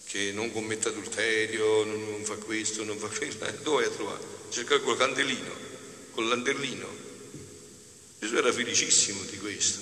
Che 0.04 0.30
non 0.32 0.52
commette 0.52 0.88
adulterio, 0.88 1.84
non, 1.84 2.04
non 2.10 2.22
fa 2.22 2.34
questo, 2.34 2.84
non 2.84 2.98
fa 2.98 3.08
quello. 3.08 3.50
Dove 3.64 3.86
hai 3.86 3.92
trovato? 3.94 4.46
Cercare 4.50 4.82
col 4.82 4.98
candelino, 4.98 5.54
col 6.10 6.28
lanterlino. 6.28 6.86
Gesù 8.18 8.36
era 8.36 8.52
felicissimo 8.52 9.22
di 9.22 9.38
questo. 9.38 9.80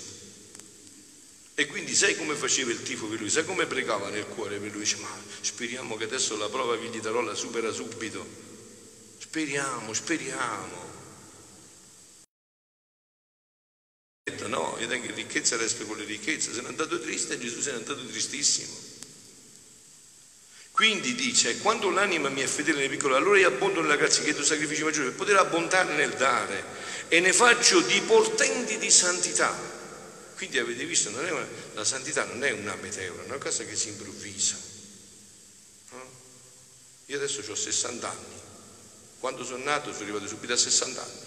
E 1.57 1.67
quindi 1.67 1.97
sai 1.97 2.17
come 2.17 2.37
faceva 2.37 2.71
il 2.71 2.83
tifo 2.83 3.07
per 3.07 3.19
lui? 3.19 3.31
Sai 3.31 3.45
come 3.45 3.67
pregava 3.67 4.09
nel 4.09 4.27
cuore 4.27 4.59
per 4.59 4.71
lui? 4.71 4.81
Dice, 4.81 4.99
ma 4.99 5.11
speriamo 5.41 5.97
che 5.97 6.05
adesso 6.05 6.37
la 6.37 6.49
prova 6.49 6.79
che 6.79 6.87
gli 6.87 7.01
darò 7.01 7.23
la 7.23 7.35
supera 7.35 7.73
subito. 7.73 8.25
Speriamo, 9.19 9.93
speriamo. 9.93 10.85
Ricchezza 15.55 15.85
con 15.85 15.97
le 15.97 16.05
ricchezze, 16.05 16.53
se 16.53 16.61
n'è 16.61 16.69
andato 16.69 16.99
triste 17.01 17.35
e 17.35 17.39
Gesù 17.39 17.61
se 17.61 17.71
n'è 17.71 17.77
andato 17.77 18.05
tristissimo. 18.05 18.75
Quindi 20.73 21.15
dice, 21.15 21.59
quando 21.59 21.91
l'anima 21.91 22.29
mi 22.29 22.41
è 22.41 22.47
fedele 22.47 22.79
nelle 22.79 22.89
piccole, 22.89 23.17
allora 23.17 23.39
io 23.39 23.49
abbondo 23.49 23.81
nella 23.81 23.97
grazia, 23.97 24.23
chiedo 24.25 24.43
sacrifici 24.43 24.83
maggiori 24.83 25.07
per 25.07 25.15
poter 25.15 25.37
abbondare 25.37 25.95
nel 25.95 26.11
dare 26.15 26.65
e 27.09 27.21
ne 27.21 27.33
faccio 27.33 27.81
di 27.81 28.01
portenti 28.01 28.77
di 28.79 28.91
santità. 28.91 29.55
Quindi 30.35 30.59
avete 30.59 30.85
visto, 30.85 31.11
una, 31.11 31.47
la 31.75 31.85
santità 31.85 32.25
non 32.25 32.43
è 32.45 32.51
una 32.51 32.75
meteora, 32.75 33.23
è 33.23 33.27
una 33.27 33.39
cosa 33.39 33.65
che 33.65 33.77
si 33.77 33.89
improvvisa. 33.89 34.57
No? 35.93 36.11
Io 37.07 37.17
adesso 37.17 37.43
ho 37.49 37.55
60 37.55 38.11
anni, 38.11 38.41
quando 39.21 39.45
sono 39.45 39.65
nato 39.65 39.93
sono 39.93 40.05
arrivato 40.05 40.27
subito 40.27 40.53
a 40.53 40.57
60 40.57 41.03
anni 41.03 41.27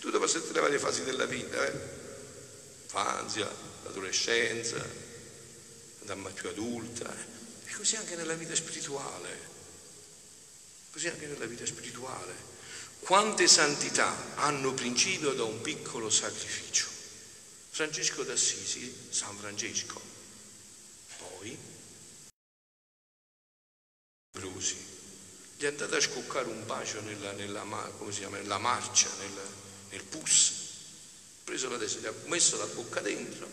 tutte 0.00 0.18
passate 0.18 0.52
le 0.52 0.60
varie 0.60 0.78
fasi 0.78 1.04
della 1.04 1.26
vita, 1.26 1.64
eh? 1.64 1.99
Infanzia, 2.90 3.48
l'adolescenza, 3.84 4.84
l'età 6.00 6.16
più 6.34 6.48
adulta, 6.48 7.08
e 7.64 7.72
così 7.72 7.94
anche 7.94 8.16
nella 8.16 8.34
vita 8.34 8.54
spirituale, 8.56 9.48
così 10.90 11.06
anche 11.06 11.26
nella 11.26 11.46
vita 11.46 11.64
spirituale. 11.64 12.48
Quante 12.98 13.46
santità 13.46 14.34
hanno 14.36 14.74
principio 14.74 15.32
da 15.34 15.44
un 15.44 15.60
piccolo 15.60 16.10
sacrificio? 16.10 16.88
Francesco 17.70 18.24
d'Assisi, 18.24 18.92
San 19.10 19.36
Francesco, 19.36 20.00
poi 21.18 21.56
Brusi, 24.32 24.76
gli 25.56 25.62
è 25.62 25.68
andato 25.68 25.94
a 25.94 26.00
scoccare 26.00 26.48
un 26.48 26.66
bacio 26.66 27.00
nella, 27.02 27.30
nella, 27.32 27.64
nella 28.30 28.58
marcia, 28.58 29.08
nel, 29.20 29.40
nel 29.90 30.02
pus, 30.04 30.59
preso 31.44 31.68
la 31.68 31.78
testa, 31.78 32.08
ha 32.08 32.14
messo 32.26 32.56
la 32.56 32.66
bocca 32.66 33.00
dentro 33.00 33.48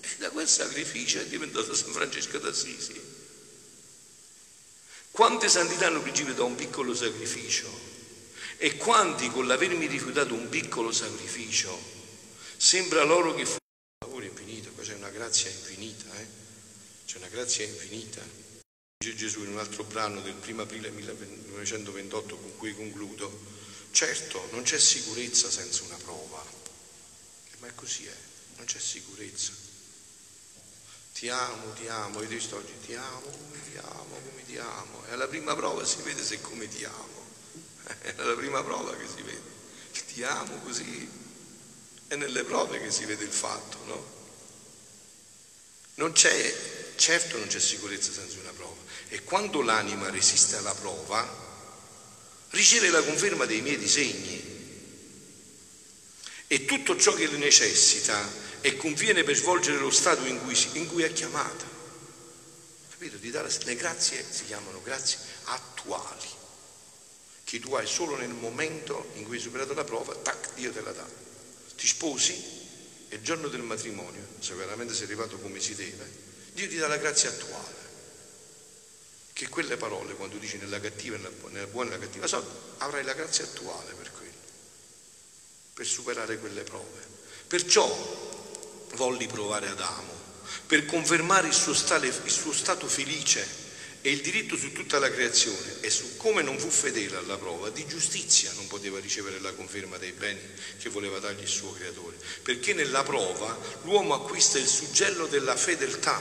e 0.00 0.08
da 0.18 0.30
quel 0.30 0.48
sacrificio 0.48 1.20
è 1.20 1.26
diventato 1.26 1.74
San 1.74 1.92
Francesco 1.92 2.38
d'Assisi. 2.38 3.00
Quante 5.10 5.48
santità 5.48 5.86
hanno 5.86 6.02
principio 6.02 6.34
da 6.34 6.44
un 6.44 6.56
piccolo 6.56 6.94
sacrificio? 6.94 7.92
E 8.56 8.76
quanti 8.76 9.30
con 9.30 9.46
l'avermi 9.46 9.86
rifiutato 9.86 10.34
un 10.34 10.48
piccolo 10.48 10.92
sacrificio 10.92 11.76
sembra 12.56 13.04
loro 13.04 13.34
che 13.34 13.44
fu 13.44 13.52
un 13.52 14.06
lavoro 14.06 14.24
infinito, 14.24 14.70
c'è 14.80 14.94
una 14.94 15.10
grazia 15.10 15.50
infinita, 15.50 16.12
eh? 16.18 16.26
c'è 17.06 17.18
una 17.18 17.28
grazia 17.28 17.64
infinita. 17.64 18.20
Dice 18.98 19.16
Gesù 19.16 19.42
in 19.42 19.52
un 19.52 19.58
altro 19.58 19.84
brano 19.84 20.20
del 20.20 20.34
1 20.44 20.62
aprile 20.62 20.90
1928 20.90 22.36
con 22.36 22.56
cui 22.56 22.74
concludo, 22.74 23.40
certo 23.90 24.48
non 24.52 24.62
c'è 24.62 24.78
sicurezza 24.78 25.50
senza 25.50 25.84
una 25.84 25.96
prova, 25.96 26.44
ma 27.64 27.70
è 27.70 27.74
così, 27.74 28.04
eh? 28.04 28.16
non 28.56 28.66
c'è 28.66 28.78
sicurezza. 28.78 29.52
Ti 31.14 31.30
amo, 31.30 31.72
ti 31.72 31.88
amo, 31.88 32.20
io 32.20 32.28
ti 32.28 32.34
oggi 32.52 32.74
ti 32.84 32.94
amo, 32.94 33.22
come 33.22 33.58
ti 33.70 33.78
amo, 33.78 34.20
come 34.22 34.44
ti 34.44 34.58
amo. 34.58 35.02
E 35.06 35.12
alla 35.12 35.26
prima 35.26 35.54
prova 35.56 35.82
si 35.86 36.02
vede 36.02 36.22
se 36.22 36.42
come 36.42 36.68
ti 36.68 36.84
amo. 36.84 37.22
È 38.02 38.14
la 38.16 38.34
prima 38.34 38.62
prova 38.62 38.94
che 38.94 39.06
si 39.06 39.22
vede. 39.22 39.52
Ti 40.12 40.22
amo 40.24 40.58
così. 40.58 41.08
È 42.06 42.16
nelle 42.16 42.44
prove 42.44 42.80
che 42.80 42.90
si 42.90 43.06
vede 43.06 43.24
il 43.24 43.32
fatto, 43.32 43.78
no? 43.86 44.12
Non 45.94 46.12
c'è, 46.12 46.92
certo 46.96 47.38
non 47.38 47.46
c'è 47.46 47.60
sicurezza 47.60 48.12
senza 48.12 48.40
una 48.40 48.52
prova. 48.52 48.82
E 49.08 49.22
quando 49.22 49.62
l'anima 49.62 50.10
resiste 50.10 50.56
alla 50.56 50.74
prova, 50.74 51.26
riceve 52.50 52.90
la 52.90 53.02
conferma 53.02 53.46
dei 53.46 53.62
miei 53.62 53.78
disegni. 53.78 54.53
E 56.54 56.66
tutto 56.66 56.96
ciò 56.96 57.12
che 57.14 57.26
le 57.26 57.36
necessita 57.36 58.30
e 58.60 58.76
conviene 58.76 59.24
per 59.24 59.34
svolgere 59.34 59.76
lo 59.78 59.90
stato 59.90 60.24
in 60.24 60.40
cui, 60.40 60.56
in 60.74 60.86
cui 60.86 61.02
è 61.02 61.12
chiamata. 61.12 61.64
Capito? 62.90 63.16
Dare, 63.16 63.50
le 63.64 63.74
grazie 63.74 64.24
si 64.30 64.44
chiamano 64.44 64.80
grazie 64.80 65.18
attuali, 65.46 66.28
che 67.42 67.58
tu 67.58 67.74
hai 67.74 67.88
solo 67.88 68.16
nel 68.16 68.28
momento 68.28 69.10
in 69.14 69.24
cui 69.24 69.34
hai 69.34 69.42
superato 69.42 69.74
la 69.74 69.82
prova, 69.82 70.14
tac, 70.14 70.54
Dio 70.54 70.70
te 70.70 70.80
la 70.80 70.92
dà. 70.92 71.04
Ti 71.74 71.86
sposi 71.88 72.32
e 73.08 73.16
il 73.16 73.22
giorno 73.22 73.48
del 73.48 73.62
matrimonio, 73.62 74.24
se 74.38 74.54
veramente 74.54 74.94
sei 74.94 75.06
arrivato 75.06 75.36
come 75.40 75.58
si 75.58 75.74
deve, 75.74 76.08
Dio 76.52 76.68
ti 76.68 76.76
dà 76.76 76.86
la 76.86 76.98
grazia 76.98 77.30
attuale. 77.30 77.82
Che 79.32 79.48
quelle 79.48 79.76
parole, 79.76 80.14
quando 80.14 80.36
dici 80.36 80.56
nella 80.58 80.78
cattiva, 80.78 81.16
nella 81.16 81.66
buona 81.66 81.88
e 81.88 81.92
nella 81.94 82.04
cattiva 82.04 82.28
sorte, 82.28 82.76
avrai 82.78 83.02
la 83.02 83.14
grazia 83.14 83.42
attuale 83.42 83.92
per 83.94 84.12
quello, 84.12 84.23
per 85.74 85.86
superare 85.86 86.38
quelle 86.38 86.62
prove. 86.62 87.02
Perciò 87.46 87.86
volli 88.94 89.26
provare 89.26 89.68
Adamo 89.68 90.22
per 90.66 90.86
confermare 90.86 91.48
il 91.48 91.54
suo, 91.54 91.74
stale, 91.74 92.06
il 92.06 92.30
suo 92.30 92.52
stato 92.52 92.86
felice 92.88 93.62
e 94.00 94.10
il 94.10 94.20
diritto 94.20 94.56
su 94.56 94.72
tutta 94.72 94.98
la 94.98 95.10
creazione 95.10 95.80
e 95.80 95.90
su 95.90 96.16
come 96.16 96.42
non 96.42 96.58
fu 96.58 96.68
fedele 96.68 97.16
alla 97.16 97.38
prova 97.38 97.70
di 97.70 97.86
giustizia 97.86 98.52
non 98.52 98.66
poteva 98.66 99.00
ricevere 99.00 99.40
la 99.40 99.52
conferma 99.54 99.96
dei 99.96 100.12
beni 100.12 100.40
che 100.78 100.90
voleva 100.90 101.18
dargli 101.18 101.40
il 101.40 101.48
suo 101.48 101.72
creatore, 101.72 102.16
perché 102.42 102.74
nella 102.74 103.02
prova 103.02 103.58
l'uomo 103.82 104.14
acquista 104.14 104.58
il 104.58 104.66
suggello 104.66 105.26
della 105.26 105.56
fedeltà. 105.56 106.20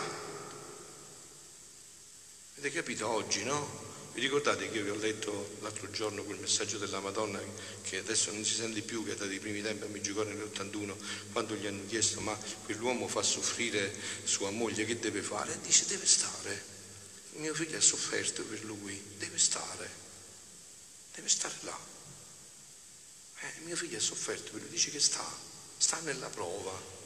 Avete 2.58 2.72
capito 2.74 3.08
oggi, 3.10 3.44
no? 3.44 3.83
Vi 4.14 4.22
ricordate 4.22 4.70
che 4.70 4.78
io 4.78 4.84
vi 4.84 4.90
ho 4.92 4.96
letto 4.96 5.58
l'altro 5.62 5.90
giorno 5.90 6.24
quel 6.24 6.38
messaggio 6.38 6.78
della 6.78 7.00
Madonna 7.00 7.42
che 7.82 7.98
adesso 7.98 8.32
non 8.32 8.46
si 8.46 8.54
sente 8.54 8.82
più, 8.82 9.04
che 9.04 9.14
è 9.14 9.16
dato 9.16 9.32
i 9.32 9.40
primi 9.40 9.60
tempi 9.64 9.86
a 9.86 9.88
Meggiugorio 9.88 10.36
nell'81, 10.36 10.94
quando 11.32 11.56
gli 11.56 11.66
hanno 11.66 11.84
chiesto 11.88 12.22
ma 12.22 12.38
quell'uomo 12.66 13.08
fa 13.08 13.24
soffrire 13.24 13.92
sua 14.24 14.52
moglie, 14.52 14.86
che 14.86 15.00
deve 15.00 15.24
fare? 15.24 15.54
E 15.54 15.62
dice 15.62 15.88
deve 15.88 16.06
stare. 16.06 16.64
Mio 17.38 17.56
figlio 17.56 17.78
ha 17.78 17.82
sofferto 17.82 18.44
per 18.44 18.64
lui, 18.66 19.02
deve 19.18 19.40
stare, 19.40 19.90
deve 21.16 21.28
stare 21.28 21.56
là. 21.62 21.80
Eh, 23.40 23.62
mio 23.64 23.76
figlio 23.76 23.98
ha 23.98 24.02
sofferto 24.02 24.52
per 24.52 24.62
lui, 24.62 24.70
dice 24.70 24.92
che 24.92 25.00
sta, 25.00 25.26
sta 25.76 26.00
nella 26.02 26.30
prova 26.30 27.03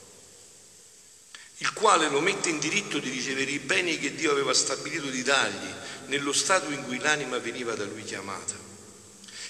il 1.58 1.72
quale 1.72 2.08
lo 2.08 2.20
mette 2.20 2.50
in 2.50 2.58
diritto 2.58 2.98
di 2.98 3.10
ricevere 3.10 3.50
i 3.50 3.58
beni 3.58 3.98
che 3.98 4.14
Dio 4.14 4.30
aveva 4.30 4.54
stabilito 4.54 5.08
di 5.10 5.22
dargli 5.22 5.72
nello 6.06 6.32
stato 6.32 6.70
in 6.70 6.84
cui 6.84 6.98
l'anima 6.98 7.38
veniva 7.38 7.74
da 7.74 7.84
lui 7.84 8.04
chiamata. 8.04 8.54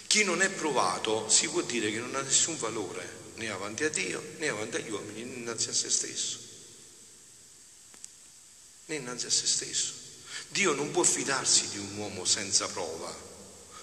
Chi 0.07 0.25
non 0.25 0.40
è 0.40 0.49
provato 0.49 1.29
si 1.29 1.49
può 1.49 1.61
dire 1.61 1.90
che 1.90 1.99
non 1.99 2.14
ha 2.14 2.23
nessun 2.23 2.57
valore 2.57 3.16
né 3.35 3.51
avanti 3.51 3.85
a 3.85 3.90
Dio 3.90 4.23
né 4.38 4.49
avanti 4.49 4.77
agli 4.77 4.90
uomini 4.90 5.23
né 5.23 5.35
innanzi 5.35 5.68
a 5.68 5.75
se 5.75 5.90
stesso. 5.90 6.38
Né 8.87 8.94
innanzi 8.94 9.27
a 9.27 9.31
se 9.31 9.47
stesso. 9.47 9.92
Dio 10.49 10.73
non 10.73 10.90
può 10.90 11.03
fidarsi 11.03 11.68
di 11.68 11.79
un 11.79 11.94
uomo 11.99 12.25
senza 12.25 12.66
prova. 12.68 13.14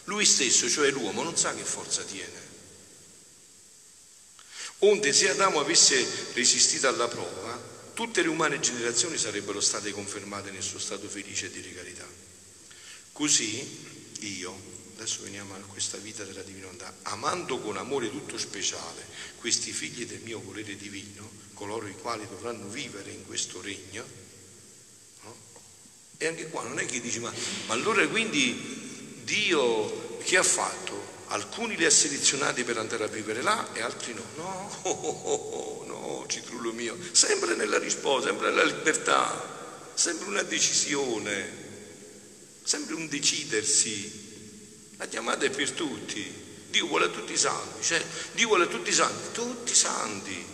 Lui 0.06 0.26
stesso, 0.26 0.68
cioè 0.68 0.90
l'uomo, 0.90 1.22
non 1.22 1.38
sa 1.38 1.54
che 1.54 1.64
forza 1.64 2.02
tiene. 2.04 2.44
Onde 4.80 5.14
se 5.14 5.30
Adamo 5.30 5.60
avesse 5.60 6.06
resistito 6.34 6.88
alla 6.88 7.08
prova, 7.08 7.74
tutte 7.96 8.22
le 8.22 8.28
umane 8.28 8.60
generazioni 8.60 9.18
sarebbero 9.18 9.62
state 9.62 9.92
confermate 9.92 10.52
nel 10.52 10.62
suo 10.62 10.80
stato 10.80 11.08
felice 11.08 11.46
e 11.46 11.50
di 11.50 11.62
regalità. 11.62 12.06
Così 13.14 14.14
io, 14.20 14.54
adesso 14.96 15.24
veniamo 15.24 15.56
a 15.56 15.60
questa 15.60 15.98
vita 15.98 16.26
della 16.26 16.42
divinità, 16.42 16.94
amando 17.04 17.58
con 17.60 17.78
amore 17.78 18.12
tutto 18.12 18.38
speciale 18.38 19.04
questi 19.38 19.72
figli 19.72 20.06
del 20.06 20.20
mio 20.22 20.42
volere 20.42 20.76
divino, 20.76 21.32
coloro 21.54 21.88
i 21.88 21.96
quali 21.96 22.28
dovranno 22.28 22.68
vivere 22.68 23.12
in 23.12 23.26
questo 23.26 23.62
regno, 23.62 24.04
no? 25.24 25.36
e 26.18 26.28
anche 26.28 26.50
qua 26.50 26.64
non 26.64 26.78
è 26.80 26.86
che 26.86 27.00
dici, 27.00 27.20
ma, 27.20 27.32
ma 27.68 27.74
allora 27.74 28.06
quindi 28.10 29.22
Dio 29.24 30.18
che 30.18 30.38
ha 30.38 30.44
fatto? 30.44 31.14
Alcuni 31.28 31.78
li 31.78 31.86
ha 31.86 31.90
selezionati 31.90 32.64
per 32.66 32.78
andare 32.78 33.06
a 33.06 33.08
vivere 33.08 33.42
là 33.42 33.74
e 33.74 33.82
altri 33.82 34.14
no. 34.14 34.24
No, 34.36 34.80
oh, 34.82 34.92
oh, 34.92 35.22
oh, 35.24 35.85
citrullo 36.28 36.72
mio, 36.72 36.98
sempre 37.12 37.56
nella 37.56 37.78
risposta, 37.78 38.30
sempre 38.30 38.50
nella 38.50 38.64
libertà, 38.64 39.92
sempre 39.94 40.28
una 40.28 40.44
decisione, 40.44 41.64
sempre 42.64 42.96
un 42.96 43.08
decidersi. 43.08 44.24
La 44.98 45.08
chiamata 45.08 45.46
è 45.46 45.50
per 45.50 45.72
tutti. 45.72 46.44
Dio 46.70 46.88
vuole 46.88 47.10
tutti 47.10 47.34
i 47.34 47.38
santi, 47.38 47.84
cioè 47.84 48.04
Dio 48.34 48.48
vuole 48.48 48.68
tutti 48.68 48.90
i 48.90 48.94
santi, 48.94 49.32
tutti 49.32 49.72
i 49.72 49.76
santi. 49.76 50.46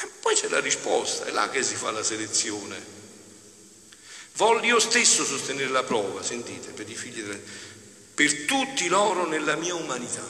E 0.00 0.06
poi 0.20 0.34
c'è 0.34 0.48
la 0.48 0.60
risposta, 0.60 1.26
è 1.26 1.30
là 1.30 1.50
che 1.50 1.62
si 1.62 1.74
fa 1.74 1.90
la 1.90 2.02
selezione. 2.02 2.96
Voglio 4.34 4.64
io 4.64 4.78
stesso 4.78 5.24
sostenere 5.24 5.68
la 5.68 5.82
prova, 5.82 6.22
sentite, 6.22 6.70
per 6.70 6.88
i 6.88 6.94
figli 6.94 7.20
della 7.22 7.38
per 8.18 8.46
tutti 8.46 8.88
loro 8.88 9.28
nella 9.28 9.54
mia 9.54 9.76
umanità. 9.76 10.24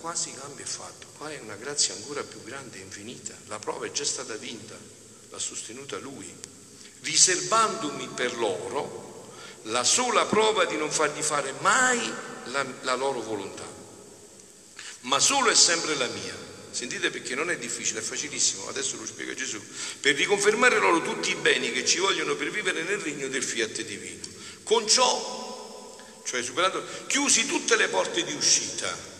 Quasi 0.00 0.32
cambio 0.32 0.64
è 0.64 0.66
fatto, 0.66 1.08
qua 1.24 1.32
è 1.32 1.40
una 1.40 1.56
grazia 1.56 1.94
ancora 1.94 2.22
più 2.22 2.42
grande 2.44 2.76
e 2.76 2.82
infinita. 2.82 3.34
La 3.46 3.58
prova 3.58 3.86
è 3.86 3.90
già 3.90 4.04
stata 4.04 4.34
vinta, 4.34 4.76
l'ha 5.30 5.38
sostenuta 5.38 5.96
lui, 5.96 6.30
riservandomi 7.00 8.08
per 8.08 8.36
loro 8.36 9.32
la 9.62 9.84
sola 9.84 10.26
prova 10.26 10.66
di 10.66 10.76
non 10.76 10.90
fargli 10.90 11.22
fare 11.22 11.54
mai 11.60 11.98
la, 12.48 12.66
la 12.82 12.94
loro 12.94 13.22
volontà, 13.22 13.64
ma 15.02 15.18
solo 15.18 15.48
è 15.48 15.54
sempre 15.54 15.94
la 15.94 16.08
mia. 16.08 16.42
Sentite 16.72 17.08
perché 17.08 17.34
non 17.34 17.48
è 17.48 17.56
difficile, 17.56 18.00
è 18.00 18.02
facilissimo, 18.02 18.68
adesso 18.68 18.98
lo 18.98 19.06
spiega 19.06 19.32
Gesù, 19.32 19.58
per 20.00 20.16
riconfermare 20.16 20.78
loro 20.78 21.00
tutti 21.00 21.30
i 21.30 21.36
beni 21.36 21.72
che 21.72 21.86
ci 21.86 22.00
vogliono 22.00 22.34
per 22.34 22.50
vivere 22.50 22.82
nel 22.82 22.98
regno 22.98 23.28
del 23.28 23.42
fiat 23.42 23.80
divino. 23.80 24.26
Con 24.62 24.86
ciò 24.86 25.42
cioè 26.24 26.42
superando, 26.42 26.84
chiusi 27.06 27.46
tutte 27.46 27.76
le 27.76 27.88
porte 27.88 28.24
di 28.24 28.34
uscita, 28.34 29.12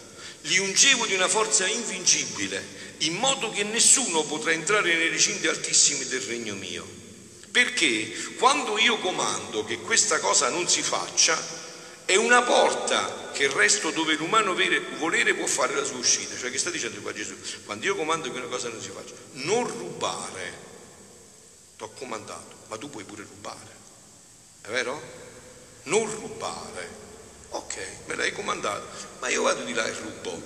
li 0.44 0.58
ungevo 0.58 1.06
di 1.06 1.14
una 1.14 1.28
forza 1.28 1.66
invincibile, 1.66 2.62
in 2.98 3.14
modo 3.14 3.50
che 3.50 3.62
nessuno 3.64 4.22
potrà 4.22 4.52
entrare 4.52 4.94
nei 4.94 5.08
recinti 5.08 5.46
altissimi 5.46 6.04
del 6.06 6.20
regno 6.22 6.54
mio. 6.54 6.86
Perché 7.50 8.10
quando 8.36 8.78
io 8.78 8.98
comando 8.98 9.64
che 9.64 9.78
questa 9.78 10.18
cosa 10.18 10.48
non 10.48 10.68
si 10.68 10.82
faccia, 10.82 11.38
è 12.04 12.16
una 12.16 12.42
porta 12.42 13.30
che 13.32 13.44
il 13.44 13.50
resto 13.50 13.90
dove 13.90 14.14
l'umano 14.14 14.54
volere 14.98 15.34
può 15.34 15.46
fare 15.46 15.74
la 15.74 15.84
sua 15.84 15.96
uscita. 15.96 16.36
Cioè 16.36 16.50
che 16.50 16.58
sta 16.58 16.70
dicendo 16.70 17.00
qua 17.00 17.12
Gesù? 17.12 17.34
Quando 17.64 17.86
io 17.86 17.96
comando 17.96 18.30
che 18.30 18.38
una 18.38 18.48
cosa 18.48 18.68
non 18.68 18.82
si 18.82 18.90
faccia, 18.90 19.14
non 19.32 19.66
rubare, 19.66 20.52
ti 21.76 21.82
ho 21.82 21.90
comandato, 21.90 22.56
ma 22.68 22.76
tu 22.76 22.90
puoi 22.90 23.04
pure 23.04 23.22
rubare. 23.22 23.72
È 24.62 24.68
vero? 24.68 25.22
non 25.84 26.10
rubare. 26.10 27.02
Ok, 27.54 27.76
me 28.06 28.16
l'hai 28.16 28.32
comandato, 28.32 28.84
ma 29.20 29.28
io 29.28 29.42
vado 29.42 29.62
di 29.62 29.72
là 29.72 29.86
e 29.86 29.92
rubo. 29.92 30.42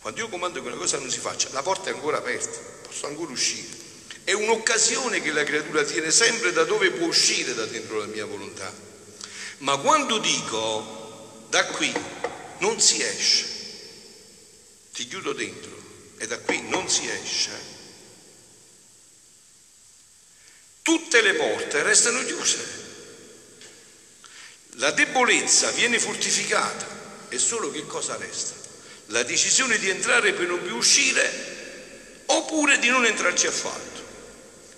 Quando 0.00 0.20
io 0.20 0.30
comando 0.30 0.62
che 0.62 0.66
una 0.66 0.76
cosa 0.76 0.96
non 0.98 1.10
si 1.10 1.18
faccia, 1.18 1.50
la 1.52 1.60
porta 1.60 1.90
è 1.90 1.92
ancora 1.92 2.16
aperta, 2.16 2.58
posso 2.80 3.06
ancora 3.06 3.30
uscire. 3.30 3.68
È 4.24 4.32
un'occasione 4.32 5.20
che 5.20 5.32
la 5.32 5.44
creatura 5.44 5.84
tiene 5.84 6.10
sempre 6.10 6.52
da 6.52 6.64
dove 6.64 6.90
può 6.92 7.06
uscire 7.06 7.52
da 7.52 7.66
dentro 7.66 7.98
la 7.98 8.06
mia 8.06 8.24
volontà. 8.24 8.72
Ma 9.58 9.76
quando 9.76 10.16
dico 10.16 11.44
da 11.50 11.66
qui 11.66 11.92
non 12.60 12.80
si 12.80 13.02
esce, 13.02 13.44
ti 14.94 15.06
chiudo 15.06 15.34
dentro 15.34 15.76
e 16.16 16.26
da 16.26 16.38
qui 16.38 16.62
non 16.70 16.88
si 16.88 17.06
esce, 17.06 17.50
tutte 20.80 21.20
le 21.20 21.34
porte 21.34 21.82
restano 21.82 22.24
chiuse. 22.24 22.79
La 24.80 24.92
debolezza 24.92 25.70
viene 25.72 25.98
fortificata 25.98 26.86
e 27.28 27.38
solo 27.38 27.70
che 27.70 27.84
cosa 27.84 28.16
resta? 28.16 28.54
La 29.08 29.22
decisione 29.24 29.78
di 29.78 29.90
entrare 29.90 30.32
per 30.32 30.46
non 30.46 30.62
più 30.62 30.74
uscire 30.74 32.22
oppure 32.24 32.78
di 32.78 32.88
non 32.88 33.04
entrarci 33.04 33.46
affatto. 33.46 34.00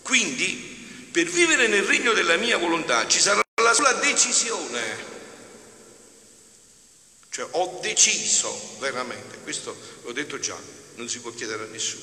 Quindi, 0.02 1.08
per 1.12 1.26
vivere 1.26 1.68
nel 1.68 1.84
regno 1.84 2.12
della 2.14 2.36
mia 2.36 2.58
volontà 2.58 3.06
ci 3.06 3.20
sarà 3.20 3.40
la 3.62 3.72
sola 3.74 3.92
decisione. 3.92 5.10
Cioè 7.30 7.46
ho 7.52 7.78
deciso 7.80 8.76
veramente, 8.80 9.38
questo 9.44 9.76
l'ho 10.02 10.12
detto 10.12 10.40
già, 10.40 10.58
non 10.96 11.08
si 11.08 11.20
può 11.20 11.30
chiedere 11.30 11.62
a 11.62 11.66
nessuno. 11.66 12.02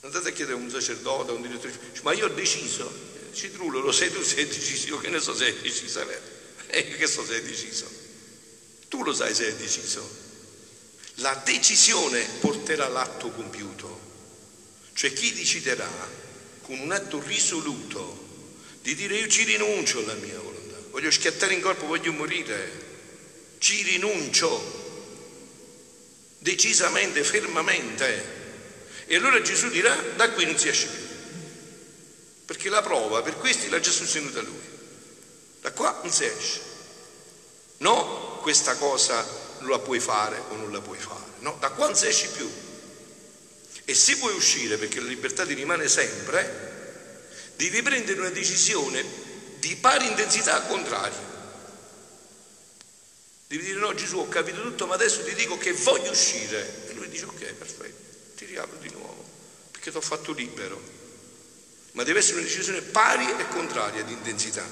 Andate 0.00 0.28
a 0.28 0.32
chiedere 0.32 0.58
a 0.58 0.60
un 0.60 0.70
sacerdote, 0.70 1.30
a 1.30 1.34
un 1.34 1.40
direttore, 1.40 1.72
ma 2.02 2.12
io 2.12 2.26
ho 2.26 2.34
deciso, 2.34 2.92
Citrulo 3.32 3.80
lo 3.80 3.90
sai 3.90 4.12
tu 4.12 4.22
sei 4.22 4.46
deciso, 4.46 4.88
io 4.88 4.98
che 4.98 5.08
ne 5.08 5.18
so 5.18 5.34
se 5.34 5.46
hai 5.46 5.60
deciso, 5.62 6.04
eh, 6.68 6.96
che 6.96 7.06
so 7.06 7.24
se 7.24 7.34
hai 7.34 7.42
deciso, 7.42 7.90
tu 8.88 9.02
lo 9.02 9.12
sai 9.12 9.34
se 9.34 9.46
hai 9.46 9.56
deciso. 9.56 10.26
La 11.16 11.40
decisione 11.44 12.24
porterà 12.40 12.86
l'atto 12.88 13.30
compiuto, 13.30 14.00
cioè 14.92 15.12
chi 15.12 15.32
deciderà 15.32 15.88
con 16.62 16.78
un 16.78 16.92
atto 16.92 17.20
risoluto 17.20 18.26
di 18.82 18.94
dire 18.94 19.16
io 19.16 19.26
ci 19.28 19.44
rinuncio 19.44 19.98
alla 19.98 20.14
mia 20.14 20.38
volontà, 20.38 20.76
voglio 20.90 21.10
schiattare 21.10 21.54
in 21.54 21.60
corpo, 21.60 21.86
voglio 21.86 22.12
morire, 22.12 22.86
ci 23.58 23.82
rinuncio. 23.82 24.86
Decisamente, 26.38 27.24
fermamente. 27.24 28.36
E 29.06 29.16
allora 29.16 29.42
Gesù 29.42 29.68
dirà 29.70 29.94
da 30.16 30.30
qui 30.30 30.44
non 30.44 30.56
si 30.56 30.68
esce 30.68 30.86
più, 30.86 31.04
perché 32.44 32.68
la 32.68 32.82
prova 32.82 33.22
per 33.22 33.36
questi 33.36 33.68
l'ha 33.68 33.80
già 33.80 33.90
sostenuta 33.90 34.40
lui, 34.40 34.60
da 35.60 35.72
qua 35.72 36.00
non 36.02 36.12
si 36.12 36.24
esce. 36.24 36.60
No, 37.78 38.38
questa 38.42 38.76
cosa 38.76 39.24
la 39.60 39.78
puoi 39.78 40.00
fare 40.00 40.40
o 40.50 40.56
non 40.56 40.72
la 40.72 40.80
puoi 40.80 40.98
fare, 40.98 41.32
no, 41.40 41.56
da 41.60 41.70
qua 41.70 41.86
non 41.86 41.96
si 41.96 42.06
esce 42.06 42.28
più. 42.28 42.50
E 43.84 43.94
se 43.94 44.16
vuoi 44.16 44.34
uscire, 44.34 44.76
perché 44.76 45.00
la 45.00 45.06
libertà 45.06 45.46
ti 45.46 45.54
rimane 45.54 45.88
sempre, 45.88 46.68
devi 47.56 47.82
prendere 47.82 48.20
una 48.20 48.30
decisione 48.30 49.02
di 49.58 49.76
pari 49.76 50.06
intensità 50.06 50.60
contraria. 50.62 51.26
Devi 53.48 53.64
dire 53.64 53.78
no 53.78 53.94
Gesù 53.94 54.18
ho 54.18 54.28
capito 54.28 54.60
tutto 54.60 54.86
ma 54.86 54.94
adesso 54.94 55.24
ti 55.24 55.34
dico 55.34 55.56
che 55.56 55.72
voglio 55.72 56.10
uscire. 56.10 56.88
E 56.88 56.92
lui 56.92 57.08
dice 57.08 57.24
ok 57.24 57.52
perfetto, 57.54 58.36
ti 58.36 58.44
riapro 58.44 58.76
di 58.76 58.90
nuovo 58.90 59.24
perché 59.70 59.90
ti 59.90 59.96
ho 59.96 60.02
fatto 60.02 60.32
libero. 60.32 60.80
Ma 61.92 62.02
deve 62.02 62.18
essere 62.18 62.38
una 62.38 62.46
decisione 62.46 62.82
pari 62.82 63.24
e 63.24 63.48
contraria 63.48 64.02
di 64.02 64.12
intensità. 64.12 64.64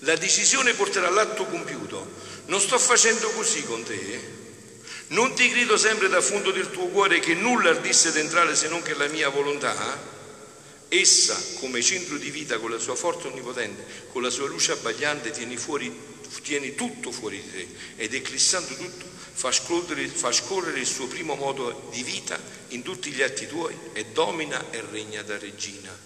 La 0.00 0.16
decisione 0.16 0.74
porterà 0.74 1.08
all'atto 1.08 1.44
compiuto. 1.46 2.26
Non 2.46 2.60
sto 2.60 2.78
facendo 2.78 3.28
così 3.30 3.62
con 3.64 3.82
te, 3.82 4.36
non 5.08 5.34
ti 5.34 5.48
grido 5.50 5.76
sempre 5.76 6.08
dal 6.08 6.22
fondo 6.22 6.50
del 6.50 6.70
tuo 6.70 6.86
cuore 6.86 7.18
che 7.18 7.34
nulla 7.34 7.70
ardisse 7.70 8.12
d'entrare 8.12 8.54
se 8.54 8.68
non 8.68 8.82
che 8.82 8.94
la 8.94 9.06
mia 9.08 9.28
volontà? 9.30 10.16
Essa, 10.88 11.38
come 11.60 11.82
centro 11.82 12.16
di 12.16 12.30
vita, 12.30 12.58
con 12.58 12.70
la 12.70 12.78
sua 12.78 12.94
forza 12.94 13.28
onnipotente, 13.28 13.84
con 14.12 14.22
la 14.22 14.30
sua 14.30 14.48
luce 14.48 14.72
abbagliante, 14.72 15.30
tieni, 15.30 15.56
fuori, 15.56 15.94
tieni 16.42 16.74
tutto 16.74 17.10
fuori 17.10 17.40
di 17.40 17.50
te 17.50 17.68
ed 18.02 18.14
eclissando 18.14 18.74
tutto 18.74 19.06
fa 19.38 19.52
scorrere, 19.52 20.08
fa 20.08 20.32
scorrere 20.32 20.80
il 20.80 20.86
suo 20.86 21.06
primo 21.06 21.36
modo 21.36 21.88
di 21.92 22.02
vita 22.02 22.38
in 22.68 22.82
tutti 22.82 23.12
gli 23.12 23.22
atti 23.22 23.46
tuoi 23.46 23.72
e 23.92 24.06
domina 24.06 24.70
e 24.70 24.82
regna 24.90 25.22
da 25.22 25.38
regina. 25.38 25.96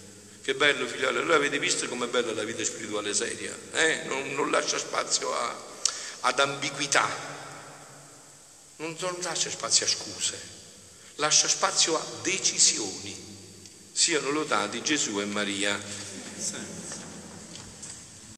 Che 0.42 0.55
bello 0.57 0.88
figliolo, 0.88 1.20
allora 1.20 1.37
avete 1.37 1.61
visto 1.61 1.87
com'è 1.87 2.09
bella 2.09 2.33
la 2.33 2.42
vita 2.42 2.64
spirituale 2.64 3.14
seria? 3.14 3.57
Eh? 3.74 4.02
Non, 4.07 4.35
non, 4.35 4.50
lascia 4.50 4.76
spazio 4.76 5.33
a, 5.33 5.57
ad 6.22 6.40
ambiguità, 6.40 7.09
non, 8.78 8.96
non 8.98 9.16
lascia 9.22 9.50
spazio 9.50 9.87
a 9.87 9.88
scuse, 9.88 10.37
lascia 11.16 11.46
spazio 11.46 11.96
a 11.96 12.05
decisioni. 12.22 13.31
Siano 13.92 14.31
lodati 14.31 14.83
Gesù 14.83 15.20
e 15.20 15.26
Maria. 15.26 15.81